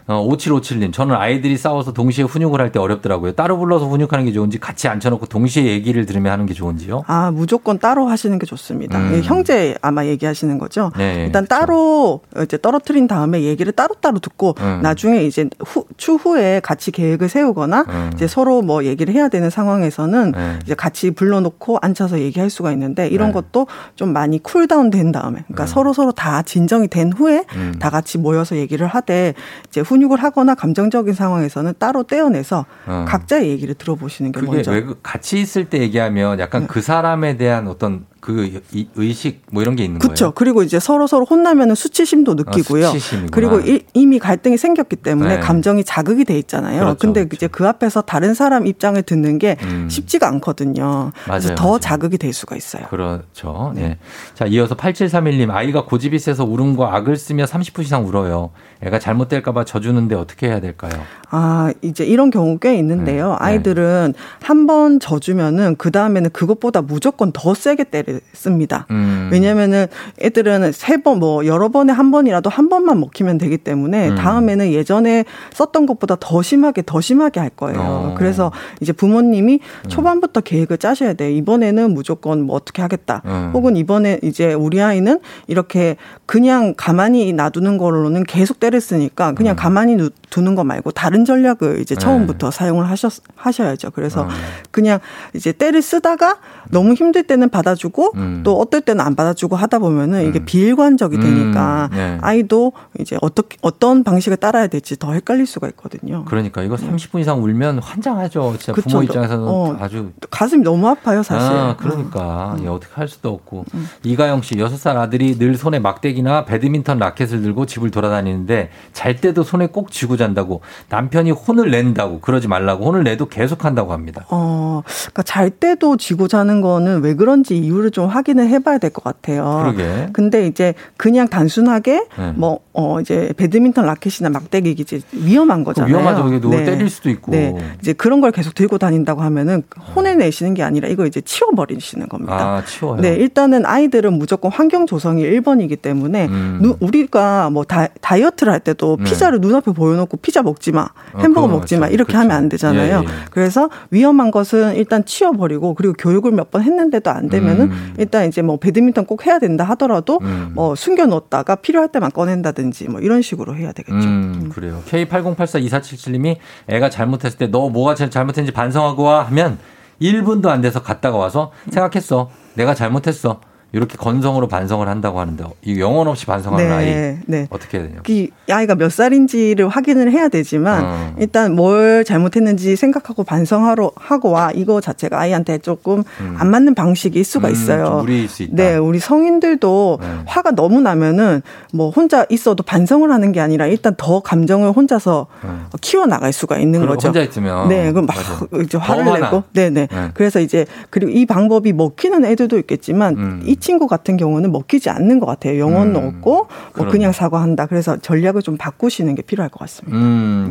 어, 0.07 0.29
5757님, 0.29 0.93
저는 0.93 1.15
아이들이 1.17 1.57
싸워서 1.57 1.93
동시에 1.93 2.25
훈육을 2.25 2.61
할 2.61 2.75
때 2.75 2.79
어렵더라고요. 2.81 3.33
따로 3.33 3.57
불러서 3.59 3.87
훈육하는 3.89 4.25
게 4.25 4.33
좋은지 4.33 4.59
같이 4.59 4.89
앉혀놓고 4.89 5.27
동시에 5.27 5.65
얘기를 5.65 6.05
들으면 6.07 6.33
하는 6.33 6.45
게 6.47 6.55
좋은지요? 6.55 7.05
아, 7.07 7.31
무조건 7.31 7.79
따로 7.79 8.07
하시는 8.09 8.39
게 8.39 8.47
좋습니다. 8.47 8.99
음. 8.99 9.21
형제 9.23 9.77
아마 9.81 10.05
얘기하시는 10.07 10.59
거죠? 10.59 10.91
네, 10.97 11.25
일단 11.27 11.47
그렇죠. 11.47 11.61
따로 11.61 12.21
이제 12.43 12.59
떨어뜨린 12.61 13.07
다음에 13.07 13.43
얘기를 13.43 13.73
따로따로 13.73 14.19
듣고 14.19 14.55
음. 14.61 14.81
나중에 14.83 15.23
이제 15.25 15.49
후, 15.65 15.85
추후에 15.97 16.61
같이 16.61 16.91
계획을 16.91 17.29
세우거나 17.29 17.85
음. 17.89 18.11
이제 18.15 18.27
서로 18.27 18.61
뭐 18.63 18.85
얘기를 18.85 19.15
해야 19.15 19.29
되는 19.29 19.51
상황에서는 19.51 20.33
네. 20.33 20.59
이제 20.65 20.75
같이 20.75 21.13
불러놓고 21.13 21.79
앉혀서 21.81 22.19
얘기할 22.21 22.51
수가 22.51 22.73
있는데 22.73 23.07
이런 23.09 23.29
네. 23.29 23.35
것도 23.35 23.67
좀 23.95 24.13
많이 24.13 24.43
cool 24.43 24.67
down 24.67 24.91
된 24.91 25.13
다음에 25.13 25.45
그러니까 25.47 25.65
음. 25.65 25.67
서로 25.67 25.93
서로 25.93 26.13
다 26.13 26.43
진정이 26.43 26.89
된 26.89 27.13
후에 27.13 27.45
음. 27.55 27.75
다 27.79 27.91
같이 27.91 28.19
모여서 28.19 28.57
얘기를 28.57 28.87
하되 28.87 29.35
이제 29.69 29.81
훈육을 29.95 30.23
하거나 30.23 30.55
감정적인 30.55 31.15
상황에서는 31.15 31.75
따로 31.79 32.03
떼어내서 32.03 32.67
어. 32.87 33.05
각자의 33.07 33.49
얘기를 33.49 33.75
들어보시는 33.75 34.33
게 34.33 34.43
먼저. 34.43 34.73
왜그 34.73 35.01
같이 35.03 35.41
있을 35.41 35.67
때 35.67 35.79
얘기하면 35.79 36.41
약간 36.41 36.63
네. 36.63 36.67
그 36.69 36.83
사람에 36.83 37.37
대한 37.37 37.69
어떤 37.69 38.07
그 38.25 38.63
의식 38.97 39.43
뭐 39.53 39.61
이런 39.63 39.77
게 39.77 39.85
있는 39.85 39.99
그쵸. 39.99 40.09
거예요. 40.09 40.15
그렇죠. 40.15 40.33
그리고 40.35 40.63
이제 40.63 40.81
서로 40.81 41.07
서로 41.07 41.27
혼나면은 41.27 41.75
수치심도 41.75 42.33
아, 42.33 42.35
느끼고요. 42.37 42.89
아, 42.89 42.93
그리고 43.31 43.61
이 43.61 44.07
미 44.07 44.19
갈등이 44.19 44.57
생겼기 44.57 44.97
때문에 44.97 45.37
네. 45.37 45.41
감정이 45.41 45.85
자극이 45.85 46.25
돼 46.25 46.39
있잖아요. 46.39 46.81
그렇죠. 46.81 46.99
근데 46.99 47.21
그렇죠. 47.25 47.37
이제 47.37 47.47
그 47.49 47.69
앞에서 47.69 48.01
다른 48.01 48.33
사람 48.33 48.67
입장을 48.67 49.03
듣는 49.03 49.39
게 49.39 49.57
음. 49.63 49.89
쉽지가 49.91 50.27
않거든요. 50.29 50.83
맞아요, 51.27 51.41
그래서 51.41 51.55
더 51.55 51.65
맞아요. 51.67 51.79
자극이 51.81 52.17
될 52.17 52.33
수가 52.33 52.57
있어요. 52.57 52.87
그렇죠. 52.89 53.73
네. 53.75 53.83
네. 53.89 53.99
자, 54.35 54.47
이어서 54.47 54.75
8731님 54.75 55.51
아이가 55.51 55.85
고집이 55.85 56.19
세서 56.19 56.45
울음과 56.45 56.95
악을 56.97 57.17
쓰며 57.17 57.45
30분 57.45 57.83
이상 57.83 58.07
울어요. 58.07 58.51
애가 58.83 58.99
잘못될까 59.01 59.53
봐 59.53 59.65
져주는데 59.65 60.15
어떻게 60.15 60.47
해야 60.49 60.61
될까요? 60.61 60.93
아, 61.31 61.73
이제 61.83 62.05
이런 62.07 62.31
경우 62.31 62.59
꽤 62.59 62.77
있는데요. 62.79 63.31
네. 63.33 63.37
아이들은 63.41 64.15
한 64.43 64.65
번 64.67 64.99
져주면은 64.99 65.77
그 65.77 65.91
다음에는 65.91 66.31
그것보다 66.31 66.81
무조건 66.81 67.33
더 67.33 67.53
세게 67.53 67.85
때렸 67.85 68.14
습니다. 68.33 68.87
음. 68.91 69.29
왜냐면은 69.33 69.87
애들은 70.21 70.73
세 70.73 70.99
번, 70.99 71.19
뭐 71.19 71.47
여러 71.47 71.69
번에 71.69 71.93
한 71.93 72.11
번이라도 72.11 72.51
한 72.51 72.69
번만 72.69 73.01
먹히면 73.01 73.39
되기 73.39 73.59
때문에 73.59 74.11
음. 74.11 74.15
다음에는 74.17 74.73
예전에 74.73 75.25
썼던 75.53 75.87
것보다 75.87 76.17
더 76.19 76.43
심하게 76.43 76.83
더 76.85 77.01
심하게 77.01 77.41
할 77.41 77.51
거예요. 77.51 77.81
어. 77.81 78.15
그래서 78.17 78.53
이제 78.81 78.93
부모님이 78.93 79.61
음. 79.85 79.89
초반부터 79.89 80.41
계획을 80.41 80.79
짜셔야 80.79 81.15
돼요. 81.15 81.31
이번에는 81.31 81.93
무조건 81.95 82.43
뭐 82.43 82.57
어떻게 82.57 82.83
하겠다. 82.83 83.23
음. 83.25 83.51
혹은 83.55 83.77
이번에 83.77 84.19
이제 84.23 84.53
우리 84.53 84.81
아이는 84.81 85.21
이렇게 85.47 85.97
그냥 86.27 86.75
가만히 86.77 87.33
놔두는 87.33 87.79
걸로는 87.79 88.25
계속 88.25 88.61
때렸으니까 88.61 89.33
그냥 89.33 89.55
음. 89.55 89.57
가만히 89.57 90.11
두는 90.31 90.55
거 90.55 90.65
말고 90.65 90.91
다른 90.91 91.25
전략을 91.25 91.81
이제 91.81 91.95
처음부터 91.95 92.51
네. 92.51 92.57
사용을 92.57 92.89
하셨 92.91 93.13
하셔야죠. 93.37 93.91
그래서 93.93 94.23
어. 94.23 94.29
그냥 94.71 94.99
이제 95.35 95.53
때를 95.53 95.83
쓰다가 95.83 96.39
너무 96.71 96.95
힘들 96.95 97.23
때는 97.23 97.49
받아주고 97.49 98.04
받아주고 98.05 98.13
음. 98.17 98.41
또 98.45 98.61
어떨 98.61 98.83
때는 98.83 99.05
안 99.05 99.15
받아주고 99.15 99.57
하다 99.57 99.79
보면은 99.79 100.29
이게 100.29 100.41
음. 100.41 100.45
비일관적이 100.45 101.19
되니까 101.19 101.89
음. 101.93 101.97
네. 101.97 102.19
아이도 102.21 102.73
이제 102.99 103.17
어떻게 103.23 103.57
어떤 103.63 104.05
방식을 104.05 104.37
따라야 104.37 104.67
될지 104.67 104.99
더 104.99 105.13
헷갈릴 105.13 105.47
수가 105.47 105.69
있거든요. 105.69 106.25
그러니까 106.27 106.63
이거 106.63 106.77
30분 106.77 107.21
이상 107.21 107.43
울면 107.43 107.79
환장하죠. 107.79 108.57
진짜 108.59 108.73
그쵸. 108.73 108.89
부모 108.89 109.03
입장에서는 109.03 109.45
어, 109.47 109.77
아주 109.81 110.13
가슴이 110.31 110.63
너무 110.63 110.89
아파요, 110.89 111.23
사실. 111.23 111.51
아, 111.51 111.77
그러니까 111.79 112.57
음. 112.59 112.65
예, 112.65 112.69
어떻게 112.69 112.93
할 112.95 113.09
수도 113.09 113.31
없고 113.31 113.65
음. 113.75 113.89
이가영 114.03 114.43
씨 114.43 114.57
6살 114.57 114.97
아들이 114.97 115.39
늘 115.39 115.57
손에 115.57 115.79
막대기나 115.79 116.45
배드민턴 116.45 116.99
라켓을 116.99 117.43
들고 117.43 117.67
집을 117.67 117.91
돌아다니는데 117.91 118.71
잘 118.93 119.17
때도 119.17 119.43
손에 119.43 119.69
꼭 119.69 119.91
쥐고 119.91 120.17
잔다고 120.17 120.61
남편이 120.89 121.31
혼을 121.31 121.71
낸다고 121.71 122.21
그러지 122.21 122.49
말라고 122.49 122.87
혼을 122.87 123.05
내도 123.05 123.27
계속 123.27 123.65
한다고 123.65 123.93
합니다. 123.93 124.25
어, 124.31 124.83
그러니까 124.87 125.23
잘 125.23 125.51
때도 125.51 125.97
쥐고 125.97 126.29
자는 126.29 126.61
거는 126.61 127.03
왜 127.03 127.15
그런지 127.15 127.57
이유를 127.57 127.91
좀 127.95 128.09
확인을 128.09 128.49
해봐야 128.49 128.77
될 128.79 128.91
것 128.91 129.03
같아요. 129.03 129.61
그러게. 129.75 130.09
근데 130.13 130.47
이제 130.47 130.75
그냥 130.99 131.29
단순하게 131.29 132.05
네. 132.19 132.33
뭐, 132.37 132.61
어, 132.75 133.01
이제 133.01 133.33
배드민턴 133.37 133.87
라켓이나 133.87 134.29
막대기 134.31 134.73
이제 134.73 135.01
위험한 135.13 135.65
거잖아요. 135.65 135.91
위험하죠. 135.91 136.29
이게 136.35 136.49
네. 136.49 136.65
때릴 136.65 136.91
수도 136.91 137.09
있고. 137.11 137.31
네. 137.33 137.55
이제 137.81 137.93
그런 137.93 138.21
걸 138.21 138.31
계속 138.33 138.55
들고 138.55 138.79
다닌다고 138.79 139.23
하면은 139.23 139.63
혼을 139.97 140.19
내시는 140.19 140.55
게 140.55 140.63
아니라 140.63 140.89
이거 140.89 141.07
이제 141.07 141.21
치워버리시는 141.21 142.09
겁니다. 142.09 142.35
아, 142.35 142.65
치워요? 142.65 143.01
네. 143.01 143.15
일단은 143.15 143.65
아이들은 143.65 144.13
무조건 144.19 144.51
환경 144.53 144.87
조성이 144.87 145.23
1번이기 145.25 145.81
때문에 145.81 146.27
음. 146.27 146.75
우리가 146.81 147.51
뭐 147.51 147.65
다, 147.65 147.87
다이어트를 148.01 148.53
할 148.53 148.61
때도 148.61 148.97
네. 148.99 149.05
피자를 149.05 149.41
눈앞에 149.41 149.73
보여놓고 149.73 150.17
피자 150.19 150.43
먹지 150.43 150.73
마, 150.73 150.83
어, 150.83 151.19
햄버거 151.21 151.47
어, 151.47 151.49
먹지 151.49 151.79
마 151.79 151.87
이렇게 151.87 152.13
그렇죠. 152.13 152.19
하면 152.19 152.37
안 152.37 152.49
되잖아요. 152.49 153.03
예, 153.05 153.05
예. 153.05 153.09
그래서 153.31 153.71
위험한 153.91 154.31
것은 154.31 154.75
일단 154.77 155.05
치워버리고 155.05 155.75
그리고 155.75 155.95
교육을 155.95 156.31
몇 156.33 156.45
번 156.51 156.63
했는데도 156.63 157.11
안 157.11 157.29
되면은 157.31 157.71
음. 157.71 157.74
일단 157.99 158.27
이제 158.29 158.43
뭐 158.43 158.57
배드민턴 158.59 159.07
꼭 159.07 159.27
해야 159.27 159.39
된다 159.39 159.65
하더라도 159.65 160.19
음. 160.23 160.53
뭐 160.55 160.75
숨겨놓다가 160.75 161.57
필요할 161.57 161.89
때만 161.91 162.11
꺼낸다든지 162.11 162.89
뭐 162.89 163.01
이런 163.01 163.23
식으로 163.23 163.57
해야 163.57 163.73
되겠죠. 163.73 163.97
음, 163.97 164.41
음. 164.45 164.49
그래요. 164.51 164.83
K80842477님이 164.89 166.37
애가 166.69 166.91
잘못했을 166.91 167.39
때 167.39 167.45
너 167.51 167.69
뭐가 167.69 167.95
잘못했는지 167.95 168.53
반성하고 168.53 169.03
와 169.05 169.23
하면 169.27 169.59
1분도 170.01 170.49
안 170.49 170.61
돼서 170.61 170.83
갔다가 170.83 171.17
와서 171.17 171.53
생각했어. 171.71 172.31
내가 172.55 172.75
잘못했어. 172.75 173.41
이렇게 173.75 173.97
건성으로 173.97 174.47
반성을 174.47 174.87
한다고 174.87 175.19
하는데 175.19 175.45
이 175.63 175.81
영혼 175.81 176.07
없이 176.07 176.27
반성하는 176.27 176.65
네, 176.65 176.73
아이 176.73 177.17
네. 177.27 177.47
어떻게 177.51 177.79
해야 177.79 177.89
되냐? 177.89 178.03
이 178.09 178.31
아이가 178.49 178.77
몇 178.77 178.93
살인지를 178.93 179.69
확인을 179.69 180.13
해야 180.13 180.29
되지만 180.29 180.85
어. 180.85 181.15
일단 181.19 181.57
뭘 181.57 182.05
잘못했는지 182.05 182.77
생각하고 182.77 183.25
반성하러 183.25 183.91
하고 183.97 184.31
와 184.31 184.53
이거 184.55 184.81
자체가 184.81 185.19
아이한테 185.19 185.59
조금 185.59 186.05
음. 186.21 186.37
안 186.39 186.51
맞는 186.51 186.77
방식일 186.77 187.25
수가 187.25 187.49
음, 187.49 187.53
있어요. 187.53 187.99
무리일 188.01 188.29
수 188.29 188.45
있다. 188.45 188.55
네, 188.55 188.77
우리 188.77 189.01
성인들도 189.01 189.99
네. 190.01 190.09
화가 190.27 190.53
너무 190.53 190.81
나면은 190.81 191.43
뭐 191.73 191.91
혼자 191.91 192.27
있어도 192.29 192.63
반성을 192.63 193.11
하는 193.11 193.33
게 193.33 193.41
아니라 193.41 193.67
일단 193.67 193.95
더 193.97 194.21
감정을 194.21 194.71
혼자서 194.71 195.27
음. 195.43 195.67
키워 195.81 196.07
나갈 196.07 196.33
수가 196.33 196.59
있는 196.59 196.87
거죠. 196.87 197.09
혼자 197.09 197.23
있으면 197.23 197.69
네, 197.69 197.91
그럼 197.91 198.07
막 198.07 198.15
이제 198.63 198.79
화를 198.79 199.21
내고, 199.21 199.43
네네. 199.53 199.89
네. 199.91 200.11
그래서 200.15 200.39
이제 200.39 200.65
그리고 200.91 201.11
이 201.11 201.27
방법이 201.27 201.73
먹히는 201.73 202.25
애들도 202.25 202.57
있겠지만 202.59 203.17
음. 203.17 203.43
이 203.65 203.67
친구 203.67 203.87
같은 203.87 204.19
경우는 204.19 204.53
먹히지 204.53 204.91
않는 204.91 205.21
것 205.21 205.27
같아요. 205.27 205.59
영혼은 205.59 205.97
음, 205.97 206.09
없고 206.09 206.49
뭐 206.77 206.87
그냥 206.89 207.13
사과한다. 207.13 207.65
그래서 207.65 207.97
전략을 207.97 208.43
좀 208.43 208.59
바꾸시는 208.59 209.15
게 209.15 209.23
필요할 209.23 209.49
것 209.49 209.59
같습니다. 209.61 209.97
음, 209.97 210.03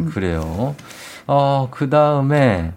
음. 0.07 0.11
그래요. 0.11 0.75
어, 1.27 1.67
그 1.69 1.91
다음에 1.91 2.71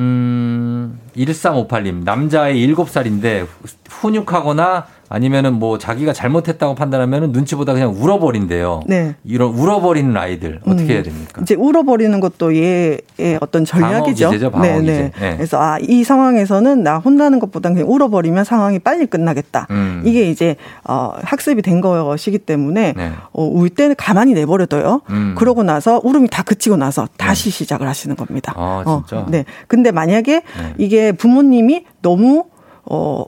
음, 0.00 0.98
1358님, 1.16 2.02
남자의 2.02 2.66
7살인데 2.66 3.46
훈육하거나 3.88 4.86
아니면은 5.08 5.54
뭐 5.54 5.78
자기가 5.78 6.12
잘못했다고 6.12 6.74
판단하면은 6.74 7.32
눈치보다 7.32 7.72
그냥 7.72 7.94
울어버린대요. 7.96 8.82
네. 8.86 9.14
이런 9.24 9.50
울어버리는 9.50 10.14
아이들 10.16 10.60
어떻게 10.66 10.84
음. 10.84 10.90
해야 10.90 11.02
됩니까? 11.02 11.40
이제 11.42 11.54
울어버리는 11.54 12.18
것도 12.20 12.54
얘의 12.54 13.00
어떤 13.40 13.64
전략이죠. 13.64 14.26
방어 14.26 14.32
기제죠, 14.32 14.50
방어 14.50 14.64
네, 14.64 14.80
네. 14.80 15.12
네. 15.18 15.36
그래서 15.36 15.60
아, 15.60 15.78
이 15.80 16.04
상황에서는 16.04 16.82
나 16.82 16.98
혼나는 16.98 17.38
것보다 17.38 17.70
그냥 17.70 17.88
울어버리면 17.90 18.44
상황이 18.44 18.78
빨리 18.78 19.06
끝나겠다. 19.06 19.66
음. 19.70 20.02
이게 20.04 20.30
이제 20.30 20.56
어, 20.84 21.12
학습이 21.22 21.62
된 21.62 21.80
것이기 21.80 22.38
때문에 22.38 22.92
네. 22.96 23.12
어, 23.32 23.44
울 23.44 23.70
때는 23.70 23.94
가만히 23.96 24.34
내버려둬요. 24.34 25.02
음. 25.10 25.34
그러고 25.38 25.62
나서 25.62 26.00
울음이 26.04 26.28
다 26.28 26.42
그치고 26.42 26.76
나서 26.76 27.08
다시 27.16 27.44
네. 27.44 27.50
시작을 27.50 27.88
하시는 27.88 28.14
겁니다. 28.14 28.52
아, 28.56 28.84
진짜? 28.86 29.22
어, 29.22 29.26
네. 29.30 29.44
근데 29.66 29.90
만약에 29.90 30.42
네. 30.42 30.74
이게 30.76 31.12
부모님이 31.12 31.84
너무 32.02 32.44
어 32.84 33.24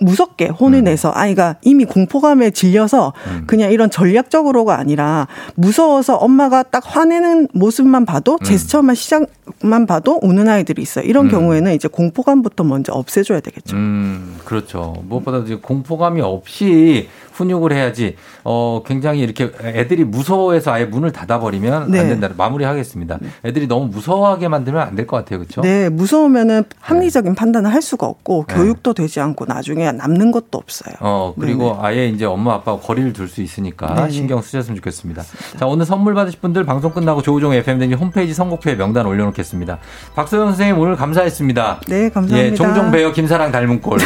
무섭게 0.00 0.46
혼을 0.46 0.78
음. 0.80 0.84
내서 0.84 1.10
아이가 1.14 1.56
이미 1.62 1.84
공포감에 1.84 2.50
질려서 2.50 3.12
음. 3.26 3.44
그냥 3.46 3.70
이런 3.72 3.90
전략적으로가 3.90 4.78
아니라 4.78 5.26
무서워서 5.54 6.16
엄마가 6.16 6.62
딱 6.64 6.82
화내는 6.86 7.48
모습만 7.52 8.04
봐도 8.06 8.34
음. 8.40 8.44
제스처만 8.44 8.94
시작만 8.94 9.86
봐도 9.86 10.18
우는 10.22 10.48
아이들이 10.48 10.82
있어요. 10.82 11.04
이런 11.04 11.26
음. 11.26 11.30
경우에는 11.30 11.74
이제 11.74 11.88
공포감부터 11.88 12.64
먼저 12.64 12.92
없애줘야 12.92 13.40
되겠죠. 13.40 13.76
음, 13.76 14.36
그렇죠. 14.44 14.94
무엇보다 15.08 15.38
이제 15.38 15.56
공포감이 15.56 16.20
없이 16.20 17.08
훈육을 17.32 17.72
해야지 17.72 18.16
어 18.42 18.82
굉장히 18.84 19.20
이렇게 19.20 19.52
애들이 19.62 20.04
무서워해서 20.04 20.72
아예 20.72 20.84
문을 20.84 21.12
닫아버리면 21.12 21.90
네. 21.90 22.00
안 22.00 22.08
된다. 22.08 22.28
마무리하겠습니다. 22.36 23.18
네. 23.20 23.28
애들이 23.44 23.68
너무 23.68 23.86
무서워하게 23.86 24.48
만들면 24.48 24.82
안 24.88 24.96
될 24.96 25.06
것 25.06 25.18
같아요, 25.18 25.38
그렇죠? 25.38 25.60
네, 25.60 25.88
무서우면은 25.88 26.64
합리적인 26.80 27.32
네. 27.32 27.36
판단을 27.36 27.72
할 27.72 27.80
수가 27.80 28.06
없고 28.08 28.46
네. 28.48 28.54
교육도 28.54 28.92
되지 28.94 29.20
않고 29.20 29.44
나중에 29.44 29.86
남는 29.92 30.30
것도 30.32 30.58
없어요. 30.58 30.94
어 31.00 31.34
그리고 31.38 31.70
네네. 31.74 31.78
아예 31.80 32.08
이제 32.08 32.24
엄마 32.24 32.54
아빠가 32.54 32.78
거리를 32.80 33.12
둘 33.12 33.28
수 33.28 33.42
있으니까 33.42 33.94
네네. 33.94 34.10
신경 34.10 34.40
쓰셨으면 34.42 34.76
좋겠습니다. 34.76 35.20
맞습니다. 35.22 35.58
자 35.58 35.66
오늘 35.66 35.84
선물 35.86 36.14
받으실 36.14 36.40
분들 36.40 36.64
방송 36.64 36.92
끝나고 36.92 37.22
조우종 37.22 37.52
FM 37.52 37.78
댕지 37.78 37.94
홈페이지 37.94 38.32
선곡표에 38.34 38.76
명단 38.76 39.06
올려놓겠습니다. 39.06 39.78
박소영 40.14 40.46
선생님 40.46 40.78
오늘 40.78 40.96
감사했습니다. 40.96 41.80
네, 41.88 42.08
감사합니다. 42.10 42.38
예, 42.38 42.54
종종 42.54 42.90
배어 42.90 43.12
김사랑 43.12 43.52
닮은 43.52 43.80
꼴. 43.80 43.98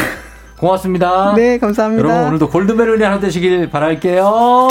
고맙습니다. 0.58 1.34
네, 1.36 1.58
감사합니다. 1.58 2.08
여러분 2.08 2.26
오늘도 2.28 2.48
골드메론이 2.50 3.02
하나 3.02 3.18
되시길 3.20 3.70
바랄게요. 3.70 4.68